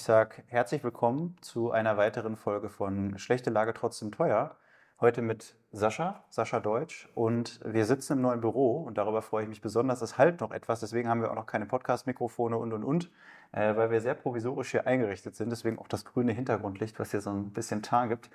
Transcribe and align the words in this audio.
Ich 0.00 0.04
sage 0.04 0.42
herzlich 0.46 0.82
willkommen 0.82 1.36
zu 1.42 1.72
einer 1.72 1.98
weiteren 1.98 2.34
Folge 2.34 2.70
von 2.70 3.18
Schlechte 3.18 3.50
Lage 3.50 3.74
trotzdem 3.74 4.10
teuer. 4.10 4.56
Heute 4.98 5.20
mit 5.20 5.56
Sascha, 5.72 6.24
Sascha 6.30 6.58
Deutsch. 6.58 7.10
Und 7.14 7.60
wir 7.66 7.84
sitzen 7.84 8.14
im 8.14 8.22
neuen 8.22 8.40
Büro 8.40 8.78
und 8.78 8.96
darüber 8.96 9.20
freue 9.20 9.42
ich 9.42 9.50
mich 9.50 9.60
besonders. 9.60 10.00
Es 10.00 10.16
halt 10.16 10.40
noch 10.40 10.52
etwas, 10.52 10.80
deswegen 10.80 11.10
haben 11.10 11.20
wir 11.20 11.30
auch 11.30 11.34
noch 11.34 11.44
keine 11.44 11.66
Podcast-Mikrofone 11.66 12.56
und 12.56 12.72
und 12.72 12.82
und, 12.82 13.10
äh, 13.52 13.76
weil 13.76 13.90
wir 13.90 14.00
sehr 14.00 14.14
provisorisch 14.14 14.70
hier 14.70 14.86
eingerichtet 14.86 15.36
sind. 15.36 15.50
Deswegen 15.50 15.78
auch 15.78 15.86
das 15.86 16.06
grüne 16.06 16.32
Hintergrundlicht, 16.32 16.98
was 16.98 17.10
hier 17.10 17.20
so 17.20 17.28
ein 17.28 17.52
bisschen 17.52 17.82
Tar 17.82 18.08
gibt. 18.08 18.30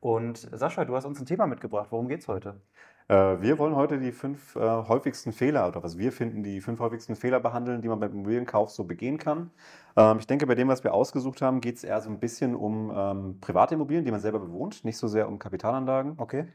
Und 0.00 0.38
Sascha, 0.38 0.84
du 0.84 0.96
hast 0.96 1.04
uns 1.04 1.20
ein 1.20 1.26
Thema 1.26 1.46
mitgebracht. 1.46 1.86
Worum 1.92 2.08
geht 2.08 2.22
es 2.22 2.26
heute? 2.26 2.60
Äh, 3.08 3.40
wir 3.40 3.58
wollen 3.58 3.76
heute 3.76 3.98
die 3.98 4.10
fünf 4.12 4.56
äh, 4.56 4.60
häufigsten 4.60 5.32
Fehler 5.32 5.68
oder 5.68 5.82
was 5.82 5.96
wir 5.98 6.10
finden, 6.12 6.42
die 6.42 6.60
fünf 6.60 6.80
häufigsten 6.80 7.14
Fehler 7.14 7.38
behandeln, 7.40 7.80
die 7.82 7.88
man 7.88 8.00
beim 8.00 8.12
Immobilienkauf 8.12 8.70
so 8.70 8.84
begehen 8.84 9.18
kann. 9.18 9.50
Ähm, 9.96 10.18
ich 10.18 10.26
denke, 10.26 10.46
bei 10.46 10.54
dem, 10.56 10.68
was 10.68 10.82
wir 10.84 10.92
ausgesucht 10.94 11.40
haben, 11.42 11.60
geht 11.60 11.76
es 11.76 11.84
eher 11.84 12.00
so 12.00 12.10
ein 12.10 12.18
bisschen 12.18 12.56
um 12.56 12.92
ähm, 12.94 13.40
private 13.40 13.74
Immobilien, 13.74 14.04
die 14.04 14.10
man 14.10 14.20
selber 14.20 14.40
bewohnt, 14.40 14.84
nicht 14.84 14.98
so 14.98 15.06
sehr 15.08 15.28
um 15.28 15.38
Kapitalanlagen. 15.38 16.14
Okay. 16.18 16.46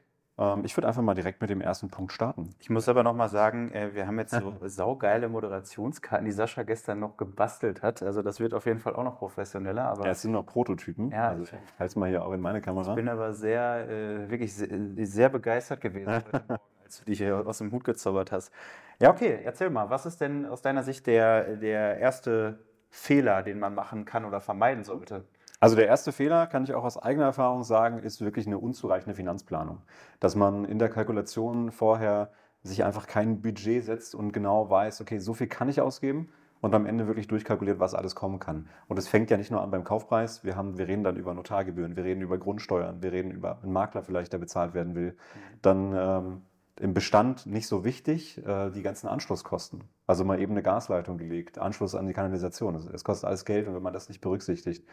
Ähm, 0.41 0.65
ich 0.65 0.75
würde 0.75 0.87
einfach 0.87 1.01
mal 1.01 1.13
direkt 1.13 1.39
mit 1.41 1.49
dem 1.49 1.61
ersten 1.61 1.89
Punkt 1.89 2.11
starten. 2.11 2.55
Ich 2.59 2.69
muss 2.69 2.89
aber 2.89 3.03
noch 3.03 3.13
mal 3.13 3.29
sagen, 3.29 3.71
äh, 3.71 3.93
wir 3.93 4.07
haben 4.07 4.17
jetzt 4.17 4.31
so 4.31 4.53
saugeile 4.65 5.29
Moderationskarten, 5.29 6.25
die 6.25 6.31
Sascha 6.31 6.63
gestern 6.63 6.99
noch 6.99 7.17
gebastelt 7.17 7.83
hat. 7.83 8.01
Also 8.01 8.21
das 8.21 8.39
wird 8.39 8.53
auf 8.53 8.65
jeden 8.65 8.79
Fall 8.79 8.95
auch 8.95 9.03
noch 9.03 9.17
professioneller. 9.17 9.85
Aber 9.85 10.05
ja, 10.05 10.11
es 10.11 10.21
sind 10.23 10.31
noch 10.31 10.45
Prototypen. 10.45 11.11
Ja, 11.11 11.29
also, 11.29 11.45
halt's 11.77 11.95
mal 11.95 12.09
hier 12.09 12.25
auch 12.25 12.33
in 12.33 12.41
meine 12.41 12.61
Kamera. 12.61 12.89
Ich 12.91 12.95
bin 12.95 13.09
aber 13.09 13.33
sehr, 13.33 13.87
äh, 13.87 14.29
wirklich 14.29 14.53
sehr, 14.53 14.69
sehr, 15.05 15.29
begeistert 15.29 15.81
gewesen 15.81 16.11
heute 16.15 16.31
Morgen, 16.47 16.61
als 16.83 16.99
du 16.99 17.05
dich 17.05 17.19
hier 17.19 17.45
aus 17.45 17.59
dem 17.59 17.71
Hut 17.71 17.83
gezaubert 17.83 18.31
hast. 18.31 18.51
Ja, 18.99 19.11
okay, 19.11 19.39
erzähl 19.43 19.69
mal, 19.69 19.89
was 19.89 20.05
ist 20.05 20.21
denn 20.21 20.45
aus 20.45 20.61
deiner 20.61 20.83
Sicht 20.83 21.07
der, 21.07 21.55
der 21.57 21.97
erste 21.97 22.59
Fehler, 22.89 23.43
den 23.43 23.59
man 23.59 23.73
machen 23.73 24.05
kann 24.05 24.25
oder 24.25 24.41
vermeiden 24.41 24.83
sollte? 24.83 25.23
Also 25.61 25.75
der 25.75 25.85
erste 25.85 26.11
Fehler, 26.11 26.47
kann 26.47 26.63
ich 26.63 26.73
auch 26.73 26.83
aus 26.83 26.97
eigener 26.97 27.25
Erfahrung 27.25 27.63
sagen, 27.63 27.99
ist 27.99 28.19
wirklich 28.19 28.47
eine 28.47 28.57
unzureichende 28.57 29.13
Finanzplanung. 29.13 29.83
Dass 30.19 30.35
man 30.35 30.65
in 30.65 30.79
der 30.79 30.89
Kalkulation 30.89 31.71
vorher 31.71 32.31
sich 32.63 32.83
einfach 32.83 33.05
kein 33.05 33.43
Budget 33.43 33.85
setzt 33.85 34.15
und 34.15 34.31
genau 34.31 34.71
weiß, 34.71 35.01
okay, 35.01 35.19
so 35.19 35.35
viel 35.35 35.45
kann 35.45 35.69
ich 35.69 35.79
ausgeben 35.79 36.29
und 36.61 36.73
am 36.73 36.87
Ende 36.87 37.05
wirklich 37.05 37.27
durchkalkuliert, 37.27 37.79
was 37.79 37.93
alles 37.93 38.15
kommen 38.15 38.39
kann. 38.39 38.69
Und 38.87 38.97
es 38.97 39.07
fängt 39.07 39.29
ja 39.29 39.37
nicht 39.37 39.51
nur 39.51 39.61
an 39.61 39.69
beim 39.69 39.83
Kaufpreis, 39.83 40.43
wir, 40.43 40.55
haben, 40.55 40.79
wir 40.79 40.87
reden 40.87 41.03
dann 41.03 41.15
über 41.15 41.35
Notargebühren, 41.35 41.95
wir 41.95 42.05
reden 42.05 42.21
über 42.21 42.39
Grundsteuern, 42.39 43.03
wir 43.03 43.11
reden 43.11 43.29
über 43.29 43.61
einen 43.61 43.71
Makler 43.71 44.01
vielleicht, 44.01 44.33
der 44.33 44.39
bezahlt 44.39 44.73
werden 44.73 44.95
will. 44.95 45.15
Dann 45.61 45.93
ähm, 45.95 46.41
im 46.79 46.95
Bestand 46.95 47.45
nicht 47.45 47.67
so 47.67 47.85
wichtig, 47.85 48.43
äh, 48.43 48.71
die 48.71 48.81
ganzen 48.81 49.07
Anschlusskosten. 49.07 49.83
Also 50.07 50.25
mal 50.25 50.39
eben 50.39 50.53
eine 50.53 50.63
Gasleitung 50.63 51.19
gelegt, 51.19 51.59
Anschluss 51.59 51.93
an 51.93 52.07
die 52.07 52.13
Kanalisation. 52.13 52.75
Es 52.75 53.03
kostet 53.03 53.27
alles 53.27 53.45
Geld 53.45 53.67
und 53.67 53.75
wenn 53.75 53.83
man 53.83 53.93
das 53.93 54.09
nicht 54.09 54.21
berücksichtigt, 54.21 54.87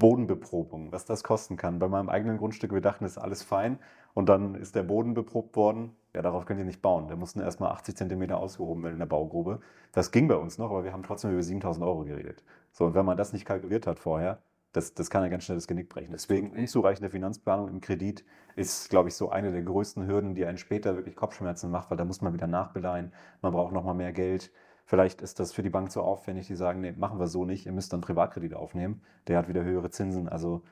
Bodenbeprobung, 0.00 0.90
was 0.90 1.04
das 1.04 1.22
kosten 1.22 1.56
kann. 1.56 1.78
Bei 1.78 1.86
meinem 1.86 2.08
eigenen 2.08 2.38
Grundstück, 2.38 2.72
wir 2.72 2.80
dachten, 2.80 3.04
das 3.04 3.12
ist 3.12 3.18
alles 3.18 3.44
fein. 3.44 3.78
Und 4.14 4.28
dann 4.28 4.56
ist 4.56 4.74
der 4.74 4.82
Boden 4.82 5.14
beprobt 5.14 5.54
worden. 5.54 5.94
Ja, 6.12 6.22
darauf 6.22 6.46
könnt 6.46 6.58
ihr 6.58 6.64
nicht 6.64 6.82
bauen. 6.82 7.06
Der 7.06 7.16
mussten 7.16 7.38
erstmal 7.38 7.70
80 7.70 7.96
Zentimeter 7.96 8.38
ausgehoben 8.38 8.82
werden 8.82 8.94
in 8.94 8.98
der 8.98 9.06
Baugrube. 9.06 9.60
Das 9.92 10.10
ging 10.10 10.26
bei 10.26 10.34
uns 10.34 10.58
noch, 10.58 10.70
aber 10.70 10.82
wir 10.82 10.92
haben 10.92 11.04
trotzdem 11.04 11.30
über 11.30 11.44
7000 11.44 11.86
Euro 11.86 12.02
geredet. 12.02 12.42
So, 12.72 12.86
und 12.86 12.94
wenn 12.94 13.06
man 13.06 13.16
das 13.16 13.32
nicht 13.32 13.44
kalkuliert 13.44 13.86
hat 13.86 14.00
vorher, 14.00 14.42
das, 14.72 14.94
das 14.94 15.10
kann 15.10 15.22
ja 15.22 15.28
ganz 15.28 15.44
schnell 15.44 15.58
das 15.58 15.66
Genick 15.66 15.88
brechen. 15.88 16.12
Deswegen 16.12 16.50
unzureichende 16.50 17.10
Finanzplanung 17.10 17.68
im 17.68 17.80
Kredit 17.80 18.24
ist, 18.56 18.88
glaube 18.88 19.08
ich, 19.08 19.14
so 19.14 19.30
eine 19.30 19.52
der 19.52 19.62
größten 19.62 20.06
Hürden, 20.06 20.34
die 20.34 20.46
einen 20.46 20.58
später 20.58 20.96
wirklich 20.96 21.16
Kopfschmerzen 21.16 21.70
macht, 21.70 21.90
weil 21.90 21.98
da 21.98 22.04
muss 22.04 22.20
man 22.20 22.32
wieder 22.32 22.46
nachbeleihen. 22.46 23.12
Man 23.42 23.52
braucht 23.52 23.72
nochmal 23.72 23.94
mehr 23.94 24.12
Geld. 24.12 24.50
Vielleicht 24.90 25.22
ist 25.22 25.38
das 25.38 25.52
für 25.52 25.62
die 25.62 25.70
Bank 25.70 25.92
so 25.92 26.02
aufwendig, 26.02 26.48
die 26.48 26.56
sagen, 26.56 26.80
nee, 26.80 26.90
machen 26.90 27.20
wir 27.20 27.28
so 27.28 27.44
nicht, 27.44 27.64
ihr 27.64 27.70
müsst 27.70 27.92
dann 27.92 28.00
Privatkredit 28.00 28.54
aufnehmen, 28.54 29.02
der 29.28 29.38
hat 29.38 29.46
wieder 29.46 29.62
höhere 29.62 29.90
Zinsen. 29.90 30.28
Also 30.28 30.62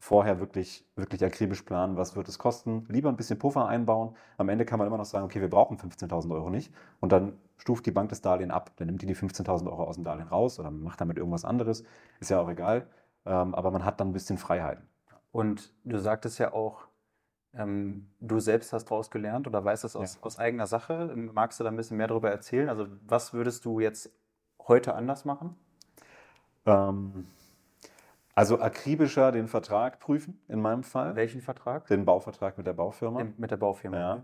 vorher 0.00 0.40
wirklich, 0.40 0.84
wirklich 0.96 1.24
akribisch 1.24 1.62
planen, 1.62 1.96
was 1.96 2.16
wird 2.16 2.26
es 2.26 2.40
kosten. 2.40 2.86
Lieber 2.88 3.08
ein 3.08 3.14
bisschen 3.14 3.38
Puffer 3.38 3.68
einbauen. 3.68 4.16
Am 4.36 4.48
Ende 4.48 4.64
kann 4.64 4.80
man 4.80 4.88
immer 4.88 4.98
noch 4.98 5.04
sagen, 5.04 5.26
okay, 5.26 5.40
wir 5.40 5.48
brauchen 5.48 5.78
15.000 5.78 6.34
Euro 6.34 6.50
nicht. 6.50 6.74
Und 6.98 7.12
dann 7.12 7.34
stuft 7.56 7.86
die 7.86 7.92
Bank 7.92 8.08
das 8.08 8.20
Darlehen 8.20 8.50
ab. 8.50 8.72
Dann 8.78 8.88
nimmt 8.88 9.00
die 9.02 9.06
die 9.06 9.14
15.000 9.14 9.68
Euro 9.68 9.84
aus 9.84 9.94
dem 9.94 10.02
Darlehen 10.02 10.26
raus 10.26 10.58
oder 10.58 10.72
macht 10.72 11.00
damit 11.00 11.16
irgendwas 11.16 11.44
anderes. 11.44 11.84
Ist 12.18 12.30
ja 12.32 12.40
auch 12.40 12.48
egal. 12.48 12.88
Ähm, 13.26 13.54
aber 13.54 13.70
man 13.70 13.84
hat 13.84 14.00
dann 14.00 14.08
ein 14.08 14.12
bisschen 14.12 14.38
Freiheiten. 14.38 14.88
Und 15.30 15.72
du 15.84 16.00
sagtest 16.00 16.40
ja 16.40 16.52
auch, 16.52 16.88
ähm, 17.54 18.06
du 18.20 18.40
selbst 18.40 18.72
hast 18.72 18.86
daraus 18.86 19.10
gelernt 19.10 19.46
oder 19.46 19.64
weißt 19.64 19.84
es 19.84 19.96
aus, 19.96 20.16
ja. 20.16 20.22
aus 20.22 20.38
eigener 20.38 20.66
Sache. 20.66 21.12
Magst 21.32 21.58
du 21.58 21.64
da 21.64 21.70
ein 21.70 21.76
bisschen 21.76 21.96
mehr 21.96 22.08
darüber 22.08 22.30
erzählen? 22.30 22.68
Also 22.68 22.86
was 23.06 23.32
würdest 23.32 23.64
du 23.64 23.80
jetzt 23.80 24.10
heute 24.66 24.94
anders 24.94 25.24
machen? 25.24 25.56
Ähm, 26.66 27.26
also 28.34 28.60
akribischer 28.60 29.32
den 29.32 29.48
Vertrag 29.48 29.98
prüfen, 29.98 30.40
in 30.48 30.60
meinem 30.60 30.84
Fall. 30.84 31.16
Welchen 31.16 31.40
Vertrag? 31.40 31.86
Den 31.86 32.04
Bauvertrag 32.04 32.56
mit 32.58 32.66
der 32.66 32.74
Baufirma. 32.74 33.18
Den, 33.18 33.34
mit 33.36 33.50
der 33.50 33.56
Baufirma. 33.56 33.98
Ja. 33.98 34.22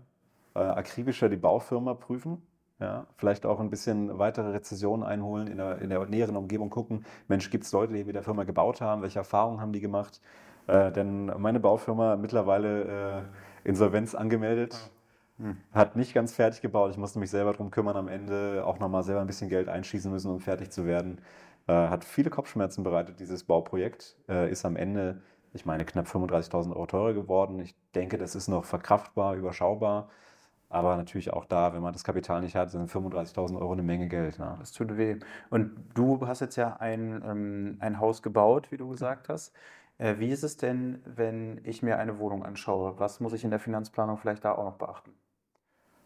Äh, 0.55 0.59
akribischer 0.59 1.27
die 1.27 1.37
Baufirma 1.37 1.95
prüfen. 1.95 2.41
Ja, 2.79 3.07
vielleicht 3.15 3.45
auch 3.45 3.61
ein 3.61 3.69
bisschen 3.69 4.19
weitere 4.19 4.51
Rezessionen 4.51 5.05
einholen, 5.05 5.47
in 5.47 5.57
der, 5.57 5.81
in 5.81 5.89
der 5.89 6.05
näheren 6.07 6.35
Umgebung 6.35 6.69
gucken. 6.69 7.05
Mensch, 7.29 7.49
gibt 7.49 7.63
es 7.63 7.71
Leute, 7.71 7.93
die 7.93 8.03
mit 8.03 8.15
der 8.15 8.23
Firma 8.23 8.43
gebaut 8.43 8.81
haben? 8.81 9.01
Welche 9.01 9.19
Erfahrungen 9.19 9.61
haben 9.61 9.71
die 9.71 9.79
gemacht? 9.79 10.19
Äh, 10.67 10.91
denn 10.91 11.27
meine 11.37 11.59
Baufirma 11.59 12.15
mittlerweile 12.15 13.25
äh, 13.63 13.69
Insolvenz 13.69 14.15
angemeldet, 14.15 14.91
hm. 15.37 15.57
hat 15.73 15.95
nicht 15.95 16.13
ganz 16.13 16.33
fertig 16.33 16.61
gebaut. 16.61 16.91
Ich 16.91 16.97
musste 16.97 17.19
mich 17.19 17.29
selber 17.29 17.51
darum 17.51 17.71
kümmern, 17.71 17.97
am 17.97 18.07
Ende 18.07 18.63
auch 18.65 18.79
nochmal 18.79 19.03
selber 19.03 19.21
ein 19.21 19.27
bisschen 19.27 19.49
Geld 19.49 19.69
einschießen 19.69 20.11
müssen, 20.11 20.31
um 20.31 20.39
fertig 20.39 20.71
zu 20.71 20.85
werden. 20.85 21.21
Äh, 21.67 21.73
hat 21.73 22.05
viele 22.05 22.29
Kopfschmerzen 22.29 22.83
bereitet, 22.83 23.19
dieses 23.19 23.43
Bauprojekt. 23.43 24.15
Äh, 24.29 24.51
ist 24.51 24.65
am 24.65 24.75
Ende, 24.75 25.21
ich 25.53 25.65
meine, 25.65 25.85
knapp 25.85 26.07
35.000 26.07 26.71
Euro 26.71 26.85
teurer 26.85 27.13
geworden. 27.13 27.59
Ich 27.59 27.75
denke, 27.93 28.17
das 28.17 28.35
ist 28.35 28.47
noch 28.47 28.65
verkraftbar, 28.65 29.35
überschaubar. 29.35 30.09
Aber 30.69 30.97
natürlich 30.97 31.31
auch 31.31 31.45
da, 31.45 31.73
wenn 31.73 31.81
man 31.81 31.93
das 31.93 32.03
Kapital 32.03 32.41
nicht 32.41 32.55
hat, 32.55 32.71
sind 32.71 32.89
35.000 32.89 33.57
Euro 33.59 33.71
eine 33.71 33.83
Menge 33.83 34.07
Geld. 34.07 34.39
Ne? 34.39 34.55
Das 34.59 34.71
tut 34.71 34.97
weh. 34.97 35.17
Und 35.49 35.71
du 35.93 36.27
hast 36.27 36.41
jetzt 36.41 36.55
ja 36.55 36.77
ein, 36.77 37.23
ähm, 37.25 37.77
ein 37.79 37.99
Haus 37.99 38.21
gebaut, 38.21 38.71
wie 38.71 38.77
du 38.77 38.89
gesagt 38.89 39.29
hast. 39.29 39.53
Äh, 39.97 40.15
wie 40.19 40.29
ist 40.29 40.43
es 40.43 40.57
denn, 40.57 41.01
wenn 41.05 41.61
ich 41.63 41.81
mir 41.81 41.97
eine 41.97 42.19
Wohnung 42.19 42.43
anschaue? 42.43 42.99
Was 42.99 43.19
muss 43.19 43.33
ich 43.33 43.43
in 43.43 43.49
der 43.49 43.59
Finanzplanung 43.59 44.17
vielleicht 44.17 44.43
da 44.43 44.53
auch 44.53 44.65
noch 44.65 44.77
beachten? 44.77 45.11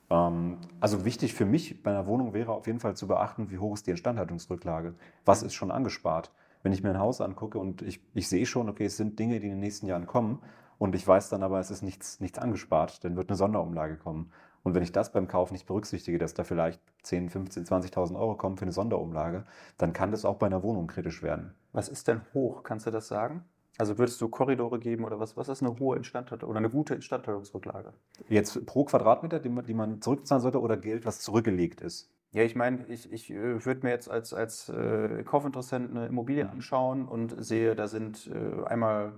Ähm, 0.09 0.57
also 0.79 1.05
wichtig 1.05 1.33
für 1.33 1.45
mich 1.45 1.81
bei 1.83 1.91
einer 1.91 2.07
Wohnung 2.07 2.33
wäre 2.33 2.51
auf 2.51 2.67
jeden 2.67 2.79
Fall 2.79 2.95
zu 2.95 3.07
beachten, 3.07 3.50
wie 3.51 3.57
hoch 3.57 3.73
ist 3.73 3.88
die 3.88 3.91
Instandhaltungsrücklage? 3.91 4.95
Was 5.25 5.44
ist 5.44 5.53
schon 5.53 5.72
angespart? 5.72 6.31
Wenn 6.61 6.73
ich 6.73 6.83
mir 6.83 6.89
ein 6.89 7.00
Haus 7.00 7.22
angucke 7.22 7.57
und 7.57 7.81
ich, 7.81 8.01
ich 8.13 8.27
sehe 8.27 8.45
schon, 8.45 8.69
okay, 8.69 8.85
es 8.85 8.97
sind 8.97 9.17
Dinge, 9.17 9.39
die 9.39 9.47
in 9.47 9.53
den 9.53 9.59
nächsten 9.59 9.88
Jahren 9.88 10.07
kommen 10.07 10.41
und 10.77 10.94
ich 10.94 11.07
weiß 11.07 11.29
dann 11.29 11.41
aber, 11.41 11.59
es 11.59 11.71
ist 11.71 11.83
nichts, 11.83 12.19
nichts 12.19 12.38
angespart, 12.38 13.03
dann 13.03 13.16
wird 13.16 13.29
eine 13.29 13.38
Sonderumlage 13.38 13.97
kommen. 13.97 14.31
Und 14.61 14.75
wenn 14.75 14.83
ich 14.83 14.91
das 14.91 15.13
beim 15.13 15.29
Kauf 15.29 15.51
nicht 15.51 15.67
berücksichtige, 15.67 16.17
dass 16.17 16.33
da 16.33 16.44
vielleicht 16.44 16.81
10, 17.03 17.29
15, 17.29 17.66
20.000 17.66 18.19
Euro 18.19 18.35
kommen 18.35 18.57
für 18.57 18.63
eine 18.63 18.73
Sonderumlage, 18.73 19.45
dann 19.77 19.94
kann 19.94 20.11
das 20.11 20.25
auch 20.25 20.35
bei 20.35 20.47
einer 20.47 20.63
Wohnung 20.63 20.88
kritisch 20.88 21.23
werden. 21.23 21.56
Was 21.71 21.88
ist 21.88 22.09
denn 22.09 22.21
hoch? 22.33 22.63
Kannst 22.63 22.85
du 22.85 22.91
das 22.91 23.07
sagen? 23.07 23.45
Also 23.79 23.97
würdest 23.97 24.19
du 24.19 24.28
Korridore 24.28 24.78
geben 24.78 25.06
oder 25.06 25.22
was? 25.22 25.38
Was 25.38 25.47
ist 25.47 25.63
eine 25.63 25.79
hohe 25.79 25.95
Instandhaltung 25.95 26.50
oder 26.50 26.57
eine 26.57 26.69
gute 26.69 26.95
Instandhaltungsrücklage? 26.95 27.94
Jetzt 28.28 28.66
pro 28.66 28.84
Quadratmeter, 28.84 29.40
die 29.40 29.47
man, 29.47 29.66
die 29.66 29.73
man 29.73 30.01
zurückzahlen 30.01 30.41
sollte 30.41 30.59
oder 30.59 30.75
Geld, 30.75 31.06
was 31.06 31.22
zurückgelegt 31.22 31.79
ist? 31.79 32.12
Ja, 32.31 32.44
ich 32.44 32.57
meine, 32.57 32.85
ich, 32.89 33.09
ich 33.09 33.31
äh, 33.31 33.66
würde 33.66 33.88
mir 33.88 33.91
jetzt 33.91 34.12
als, 34.12 34.34
als 34.34 34.68
äh, 34.68 35.23
Kaufinteressent 35.23 35.91
eine 35.91 36.07
Immobilie 36.07 36.50
anschauen 36.50 37.07
und 37.07 37.42
sehe, 37.42 37.74
da 37.74 37.88
sind 37.88 38.27
äh, 38.27 38.65
einmal 38.65 39.13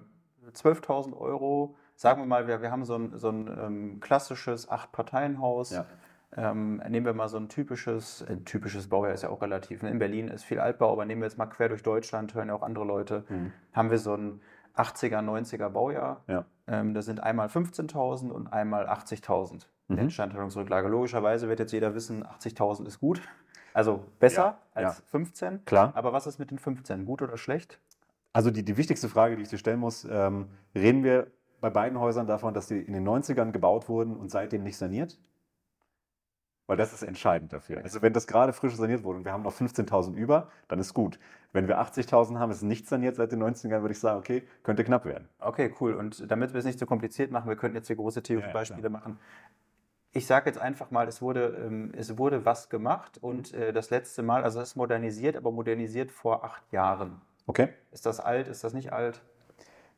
12.000 0.53 1.17
Euro. 1.17 1.75
Sagen 1.95 2.21
wir 2.21 2.27
mal, 2.27 2.47
wir, 2.47 2.61
wir 2.61 2.71
haben 2.71 2.85
so 2.85 2.93
ein, 2.93 3.17
so 3.17 3.29
ein 3.29 3.47
ähm, 3.59 3.99
klassisches 3.99 4.69
Acht-Parteien-Haus. 4.69 5.71
Ja. 5.71 5.85
Ähm, 6.37 6.81
nehmen 6.87 7.05
wir 7.05 7.13
mal 7.13 7.27
so 7.27 7.37
ein 7.37 7.49
typisches, 7.49 8.23
ein 8.29 8.41
äh, 8.41 8.43
typisches 8.43 8.87
Baujahr 8.87 9.13
ist 9.13 9.23
ja 9.23 9.29
auch 9.29 9.41
relativ. 9.41 9.81
Ne? 9.81 9.89
In 9.89 9.99
Berlin 9.99 10.29
ist 10.29 10.45
viel 10.45 10.59
Altbau, 10.59 10.91
aber 10.93 11.03
nehmen 11.05 11.21
wir 11.21 11.27
jetzt 11.27 11.37
mal 11.37 11.47
quer 11.47 11.67
durch 11.67 11.83
Deutschland, 11.83 12.33
hören 12.33 12.47
ja 12.47 12.53
auch 12.53 12.61
andere 12.61 12.85
Leute, 12.85 13.25
mhm. 13.27 13.51
haben 13.73 13.89
wir 13.89 13.97
so 13.97 14.15
ein 14.15 14.39
80er, 14.75 15.19
90er 15.19 15.69
Baujahr. 15.69 16.21
Ja. 16.27 16.45
Ähm, 16.67 16.93
da 16.93 17.01
sind 17.01 17.21
einmal 17.21 17.47
15.000 17.47 18.29
und 18.29 18.47
einmal 18.47 18.87
80.000 18.87 19.67
mhm. 19.87 19.97
Instandhaltungsrücklage. 19.97 20.87
Logischerweise 20.87 21.47
wird 21.49 21.59
jetzt 21.59 21.71
jeder 21.71 21.93
wissen, 21.95 22.23
80.000 22.23 22.87
ist 22.87 22.99
gut. 22.99 23.21
Also 23.73 24.03
besser 24.19 24.41
ja, 24.43 24.57
als 24.73 24.97
ja. 24.97 25.03
15. 25.07 25.65
Klar. 25.65 25.91
Aber 25.95 26.13
was 26.13 26.27
ist 26.27 26.39
mit 26.39 26.51
den 26.51 26.59
15? 26.59 27.05
Gut 27.05 27.21
oder 27.21 27.37
schlecht? 27.37 27.79
Also 28.33 28.51
die, 28.51 28.63
die 28.63 28.77
wichtigste 28.77 29.09
Frage, 29.09 29.35
die 29.35 29.43
ich 29.43 29.49
dir 29.49 29.57
stellen 29.57 29.79
muss, 29.79 30.07
ähm, 30.09 30.47
reden 30.75 31.03
wir 31.03 31.27
bei 31.59 31.69
beiden 31.69 31.99
Häusern 31.99 32.27
davon, 32.27 32.53
dass 32.53 32.67
die 32.67 32.79
in 32.79 32.93
den 32.93 33.07
90ern 33.07 33.51
gebaut 33.51 33.87
wurden 33.87 34.15
und 34.15 34.31
seitdem 34.31 34.63
nicht 34.63 34.77
saniert? 34.77 35.19
Weil 36.71 36.77
das 36.77 36.93
ist 36.93 37.03
entscheidend 37.03 37.51
dafür. 37.51 37.81
Also 37.83 38.01
wenn 38.01 38.13
das 38.13 38.27
gerade 38.27 38.53
frisch 38.53 38.73
saniert 38.77 39.03
wurde 39.03 39.17
und 39.17 39.25
wir 39.25 39.33
haben 39.33 39.43
noch 39.43 39.53
15.000 39.53 40.13
über, 40.13 40.47
dann 40.69 40.79
ist 40.79 40.93
gut. 40.93 41.19
Wenn 41.51 41.67
wir 41.67 41.81
80.000 41.81 42.39
haben, 42.39 42.49
ist 42.49 42.61
nicht 42.61 42.87
saniert 42.87 43.17
seit 43.17 43.33
den 43.33 43.43
90ern, 43.43 43.81
würde 43.81 43.91
ich 43.91 43.99
sagen, 43.99 44.17
okay, 44.17 44.43
könnte 44.63 44.85
knapp 44.85 45.03
werden. 45.03 45.27
Okay, 45.39 45.73
cool. 45.81 45.93
Und 45.95 46.31
damit 46.31 46.53
wir 46.53 46.59
es 46.59 46.63
nicht 46.63 46.79
so 46.79 46.85
kompliziert 46.85 47.29
machen, 47.29 47.49
wir 47.49 47.57
könnten 47.57 47.75
jetzt 47.75 47.87
hier 47.87 47.97
große 47.97 48.23
Theoriebeispiele 48.23 48.83
ja, 48.83 48.89
machen. 48.89 49.19
Ich 50.13 50.25
sage 50.25 50.49
jetzt 50.49 50.59
einfach 50.59 50.91
mal, 50.91 51.09
es 51.09 51.21
wurde, 51.21 51.61
ähm, 51.61 51.91
es 51.93 52.17
wurde 52.17 52.45
was 52.45 52.69
gemacht 52.69 53.17
und 53.21 53.53
äh, 53.53 53.73
das 53.73 53.89
letzte 53.89 54.23
Mal, 54.23 54.45
also 54.45 54.61
es 54.61 54.69
ist 54.69 54.75
modernisiert, 54.77 55.35
aber 55.35 55.51
modernisiert 55.51 56.09
vor 56.09 56.45
acht 56.45 56.71
Jahren. 56.71 57.19
Okay. 57.47 57.67
Ist 57.91 58.05
das 58.05 58.21
alt? 58.21 58.47
Ist 58.47 58.63
das 58.63 58.73
nicht 58.73 58.93
alt? 58.93 59.21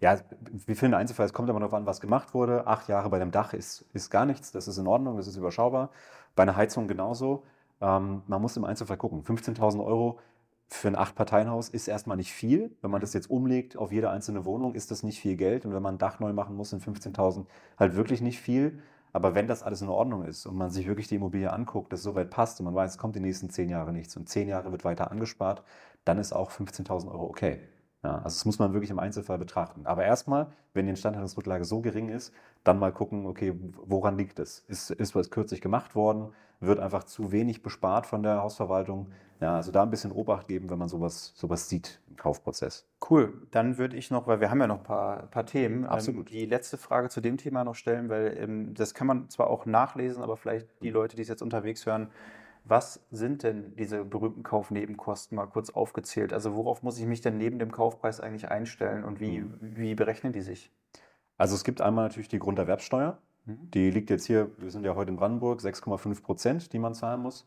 Ja, 0.03 0.17
wir 0.65 0.75
finden 0.75 0.95
Einzelfall, 0.95 1.27
es 1.27 1.31
kommt 1.31 1.49
immer 1.49 1.61
darauf 1.61 1.73
an, 1.73 1.85
was 1.85 2.01
gemacht 2.01 2.33
wurde. 2.33 2.67
Acht 2.67 2.89
Jahre 2.89 3.09
bei 3.09 3.19
dem 3.19 3.31
Dach 3.31 3.53
ist, 3.53 3.85
ist 3.93 4.09
gar 4.09 4.25
nichts, 4.25 4.51
das 4.51 4.67
ist 4.67 4.77
in 4.77 4.85
Ordnung, 4.85 5.15
das 5.15 5.27
ist 5.27 5.37
überschaubar. 5.37 5.91
Bei 6.35 6.43
einer 6.43 6.57
Heizung 6.57 6.89
genauso. 6.89 7.43
Ähm, 7.79 8.21
man 8.27 8.41
muss 8.41 8.57
im 8.57 8.65
Einzelfall 8.65 8.97
gucken. 8.97 9.23
15.000 9.23 9.81
Euro 9.81 10.19
für 10.67 10.89
ein 10.89 10.97
Acht-Parteien-Haus 10.97 11.69
ist 11.69 11.87
erstmal 11.87 12.17
nicht 12.17 12.33
viel. 12.33 12.75
Wenn 12.81 12.91
man 12.91 12.99
das 12.99 13.13
jetzt 13.13 13.29
umlegt 13.29 13.77
auf 13.77 13.93
jede 13.93 14.09
einzelne 14.09 14.43
Wohnung, 14.43 14.75
ist 14.75 14.91
das 14.91 15.03
nicht 15.03 15.21
viel 15.21 15.37
Geld. 15.37 15.65
Und 15.65 15.73
wenn 15.73 15.81
man 15.81 15.95
ein 15.95 15.99
Dach 15.99 16.19
neu 16.19 16.33
machen 16.33 16.57
muss, 16.57 16.71
sind 16.71 16.83
15.000 16.83 17.45
halt 17.79 17.95
wirklich 17.95 18.19
nicht 18.19 18.41
viel. 18.41 18.79
Aber 19.13 19.35
wenn 19.35 19.47
das 19.47 19.63
alles 19.63 19.81
in 19.81 19.87
Ordnung 19.87 20.25
ist 20.25 20.45
und 20.45 20.57
man 20.57 20.69
sich 20.69 20.85
wirklich 20.85 21.07
die 21.07 21.15
Immobilie 21.15 21.53
anguckt, 21.53 21.93
das 21.93 22.03
soweit 22.03 22.29
passt 22.29 22.59
und 22.59 22.65
man 22.65 22.75
weiß, 22.75 22.91
es 22.91 22.97
kommt 22.97 23.15
die 23.15 23.21
nächsten 23.21 23.49
zehn 23.49 23.69
Jahre 23.69 23.93
nichts 23.93 24.17
und 24.17 24.27
zehn 24.27 24.49
Jahre 24.49 24.73
wird 24.73 24.83
weiter 24.83 25.11
angespart, 25.11 25.63
dann 26.03 26.17
ist 26.17 26.33
auch 26.33 26.51
15.000 26.51 27.09
Euro 27.09 27.23
okay. 27.23 27.61
Ja, 28.03 28.15
also 28.15 28.25
das 28.25 28.45
muss 28.45 28.59
man 28.59 28.73
wirklich 28.73 28.91
im 28.91 28.99
Einzelfall 28.99 29.37
betrachten. 29.37 29.85
Aber 29.85 30.03
erstmal, 30.03 30.47
wenn 30.73 30.85
die 30.85 30.89
Instandhaltungsrücklage 30.89 31.63
so 31.63 31.79
gering 31.79 32.09
ist, 32.09 32.33
dann 32.65 32.77
mal 32.77 32.91
gucken, 32.91 33.25
okay, 33.25 33.53
woran 33.85 34.17
liegt 34.17 34.39
es? 34.39 34.59
Ist, 34.67 34.91
ist 34.91 35.15
was 35.15 35.31
kürzlich 35.31 35.61
gemacht 35.61 35.95
worden? 35.95 36.33
Wird 36.59 36.79
einfach 36.79 37.05
zu 37.05 37.31
wenig 37.31 37.63
bespart 37.63 38.05
von 38.05 38.21
der 38.21 38.41
Hausverwaltung? 38.41 39.07
Ja, 39.39 39.55
also 39.55 39.71
da 39.71 39.83
ein 39.83 39.89
bisschen 39.89 40.11
Obacht 40.11 40.47
geben, 40.47 40.69
wenn 40.69 40.77
man 40.77 40.87
sowas, 40.87 41.33
sowas 41.35 41.67
sieht 41.67 41.99
im 42.09 42.17
Kaufprozess. 42.17 42.85
Cool. 43.09 43.33
Dann 43.51 43.77
würde 43.77 43.97
ich 43.97 44.11
noch, 44.11 44.27
weil 44.27 44.39
wir 44.39 44.49
haben 44.49 44.59
ja 44.59 44.67
noch 44.67 44.77
ein 44.77 44.83
paar, 44.83 45.23
paar 45.27 45.45
Themen, 45.45 45.83
ähm, 45.83 45.89
Absolut. 45.89 46.29
Ähm, 46.29 46.37
die 46.37 46.45
letzte 46.45 46.77
Frage 46.77 47.09
zu 47.09 47.21
dem 47.21 47.37
Thema 47.37 47.63
noch 47.63 47.75
stellen, 47.75 48.09
weil 48.09 48.37
ähm, 48.37 48.73
das 48.73 48.93
kann 48.93 49.07
man 49.07 49.29
zwar 49.29 49.47
auch 49.47 49.65
nachlesen, 49.65 50.23
aber 50.23 50.37
vielleicht 50.37 50.67
die 50.81 50.89
Leute, 50.89 51.15
die 51.15 51.21
es 51.21 51.27
jetzt 51.27 51.41
unterwegs 51.41 51.85
hören, 51.85 52.09
was 52.65 53.01
sind 53.11 53.43
denn 53.43 53.75
diese 53.75 54.05
berühmten 54.05 54.43
Kaufnebenkosten 54.43 55.35
mal 55.35 55.47
kurz 55.47 55.69
aufgezählt? 55.69 56.31
Also 56.31 56.55
worauf 56.55 56.81
muss 56.81 56.97
ich 56.97 57.05
mich 57.05 57.21
denn 57.21 57.37
neben 57.37 57.59
dem 57.59 57.71
Kaufpreis 57.71 58.21
eigentlich 58.21 58.49
einstellen 58.49 59.03
und 59.03 59.19
wie, 59.19 59.41
mhm. 59.41 59.57
wie 59.59 59.95
berechnen 59.95 60.31
die 60.31 60.41
sich? 60.41 60.71
Also 61.37 61.55
es 61.55 61.63
gibt 61.63 61.81
einmal 61.81 62.07
natürlich 62.07 62.29
die 62.29 62.39
Grunderwerbsteuer. 62.39 63.17
Mhm. 63.45 63.71
Die 63.71 63.91
liegt 63.91 64.09
jetzt 64.09 64.25
hier, 64.25 64.49
wir 64.57 64.71
sind 64.71 64.85
ja 64.85 64.95
heute 64.95 65.11
in 65.11 65.17
Brandenburg, 65.17 65.59
6,5 65.59 66.23
Prozent, 66.23 66.73
die 66.73 66.79
man 66.79 66.93
zahlen 66.93 67.21
muss. 67.21 67.45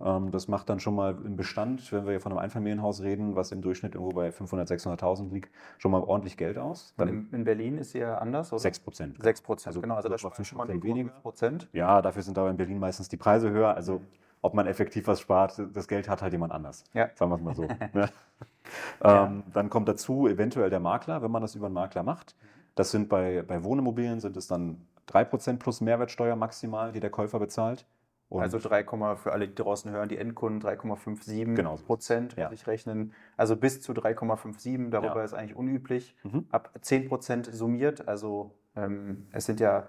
Ähm, 0.00 0.30
das 0.30 0.46
macht 0.46 0.68
dann 0.68 0.78
schon 0.78 0.94
mal 0.94 1.16
im 1.24 1.34
Bestand, 1.34 1.90
wenn 1.92 2.04
wir 2.04 2.12
hier 2.12 2.20
von 2.20 2.30
einem 2.30 2.38
Einfamilienhaus 2.38 3.02
reden, 3.02 3.34
was 3.34 3.50
im 3.50 3.62
Durchschnitt 3.62 3.96
irgendwo 3.96 4.14
bei 4.14 4.28
500.000, 4.28 5.00
600.000 5.00 5.32
liegt, 5.32 5.50
schon 5.78 5.90
mal 5.90 6.02
ordentlich 6.02 6.36
Geld 6.36 6.56
aus. 6.56 6.94
Dann 6.98 7.08
in, 7.08 7.28
in, 7.32 7.44
Berlin 7.44 7.78
ist 7.78 7.92
sie 7.92 7.98
ja 7.98 8.18
anders, 8.18 8.52
oder? 8.52 8.60
6 8.60 8.78
Prozent. 8.78 9.20
6 9.20 9.42
Prozent, 9.42 9.66
also, 9.66 9.80
genau. 9.80 9.96
Also 9.96 10.08
das 10.08 10.22
ist 10.22 10.46
schon 10.46 10.58
mal 10.58 10.68
weniger. 10.68 11.10
Prozent. 11.10 11.68
Ja, 11.72 12.00
dafür 12.00 12.22
sind 12.22 12.38
aber 12.38 12.50
in 12.50 12.56
Berlin 12.56 12.78
meistens 12.78 13.08
die 13.08 13.16
Preise 13.16 13.50
höher. 13.50 13.74
Also 13.74 13.94
mhm 13.94 14.06
ob 14.42 14.54
man 14.54 14.66
effektiv 14.66 15.06
was 15.06 15.20
spart, 15.20 15.60
das 15.72 15.88
Geld 15.88 16.08
hat 16.08 16.20
halt 16.20 16.32
jemand 16.32 16.52
anders. 16.52 16.84
Ja. 16.92 17.10
Sagen 17.14 17.30
wir 17.30 17.36
es 17.36 17.42
mal 17.42 17.54
so. 17.54 17.68
ja. 17.94 19.24
ähm, 19.24 19.44
dann 19.52 19.70
kommt 19.70 19.88
dazu 19.88 20.26
eventuell 20.26 20.68
der 20.68 20.80
Makler, 20.80 21.22
wenn 21.22 21.30
man 21.30 21.42
das 21.42 21.54
über 21.54 21.66
einen 21.66 21.74
Makler 21.74 22.02
macht. 22.02 22.36
Das 22.74 22.90
sind 22.90 23.08
bei, 23.08 23.42
bei 23.42 23.62
Wohnimmobilien 23.62 24.20
sind 24.20 24.36
es 24.36 24.48
dann 24.48 24.86
3% 25.08 25.58
plus 25.58 25.80
Mehrwertsteuer 25.80 26.36
maximal, 26.36 26.92
die 26.92 27.00
der 27.00 27.10
Käufer 27.10 27.38
bezahlt. 27.38 27.86
Und 28.28 28.40
also 28.40 28.58
3, 28.58 28.84
für 29.16 29.32
alle, 29.32 29.46
die 29.46 29.54
draußen 29.54 29.90
hören, 29.90 30.08
die 30.08 30.16
Endkunden 30.16 30.62
3,57 30.62 31.54
genau. 31.54 31.76
Prozent 31.76 32.34
ja. 32.36 32.50
ich 32.50 32.66
rechnen. 32.66 33.12
Also 33.36 33.56
bis 33.56 33.82
zu 33.82 33.92
3,57, 33.92 34.88
darüber 34.88 35.18
ja. 35.18 35.24
ist 35.24 35.34
eigentlich 35.34 35.54
unüblich. 35.54 36.16
Mhm. 36.22 36.46
Ab 36.50 36.70
10 36.80 37.08
Prozent 37.08 37.46
summiert, 37.52 38.08
also 38.08 38.54
ähm, 38.74 39.26
es 39.32 39.44
sind 39.44 39.60
ja 39.60 39.88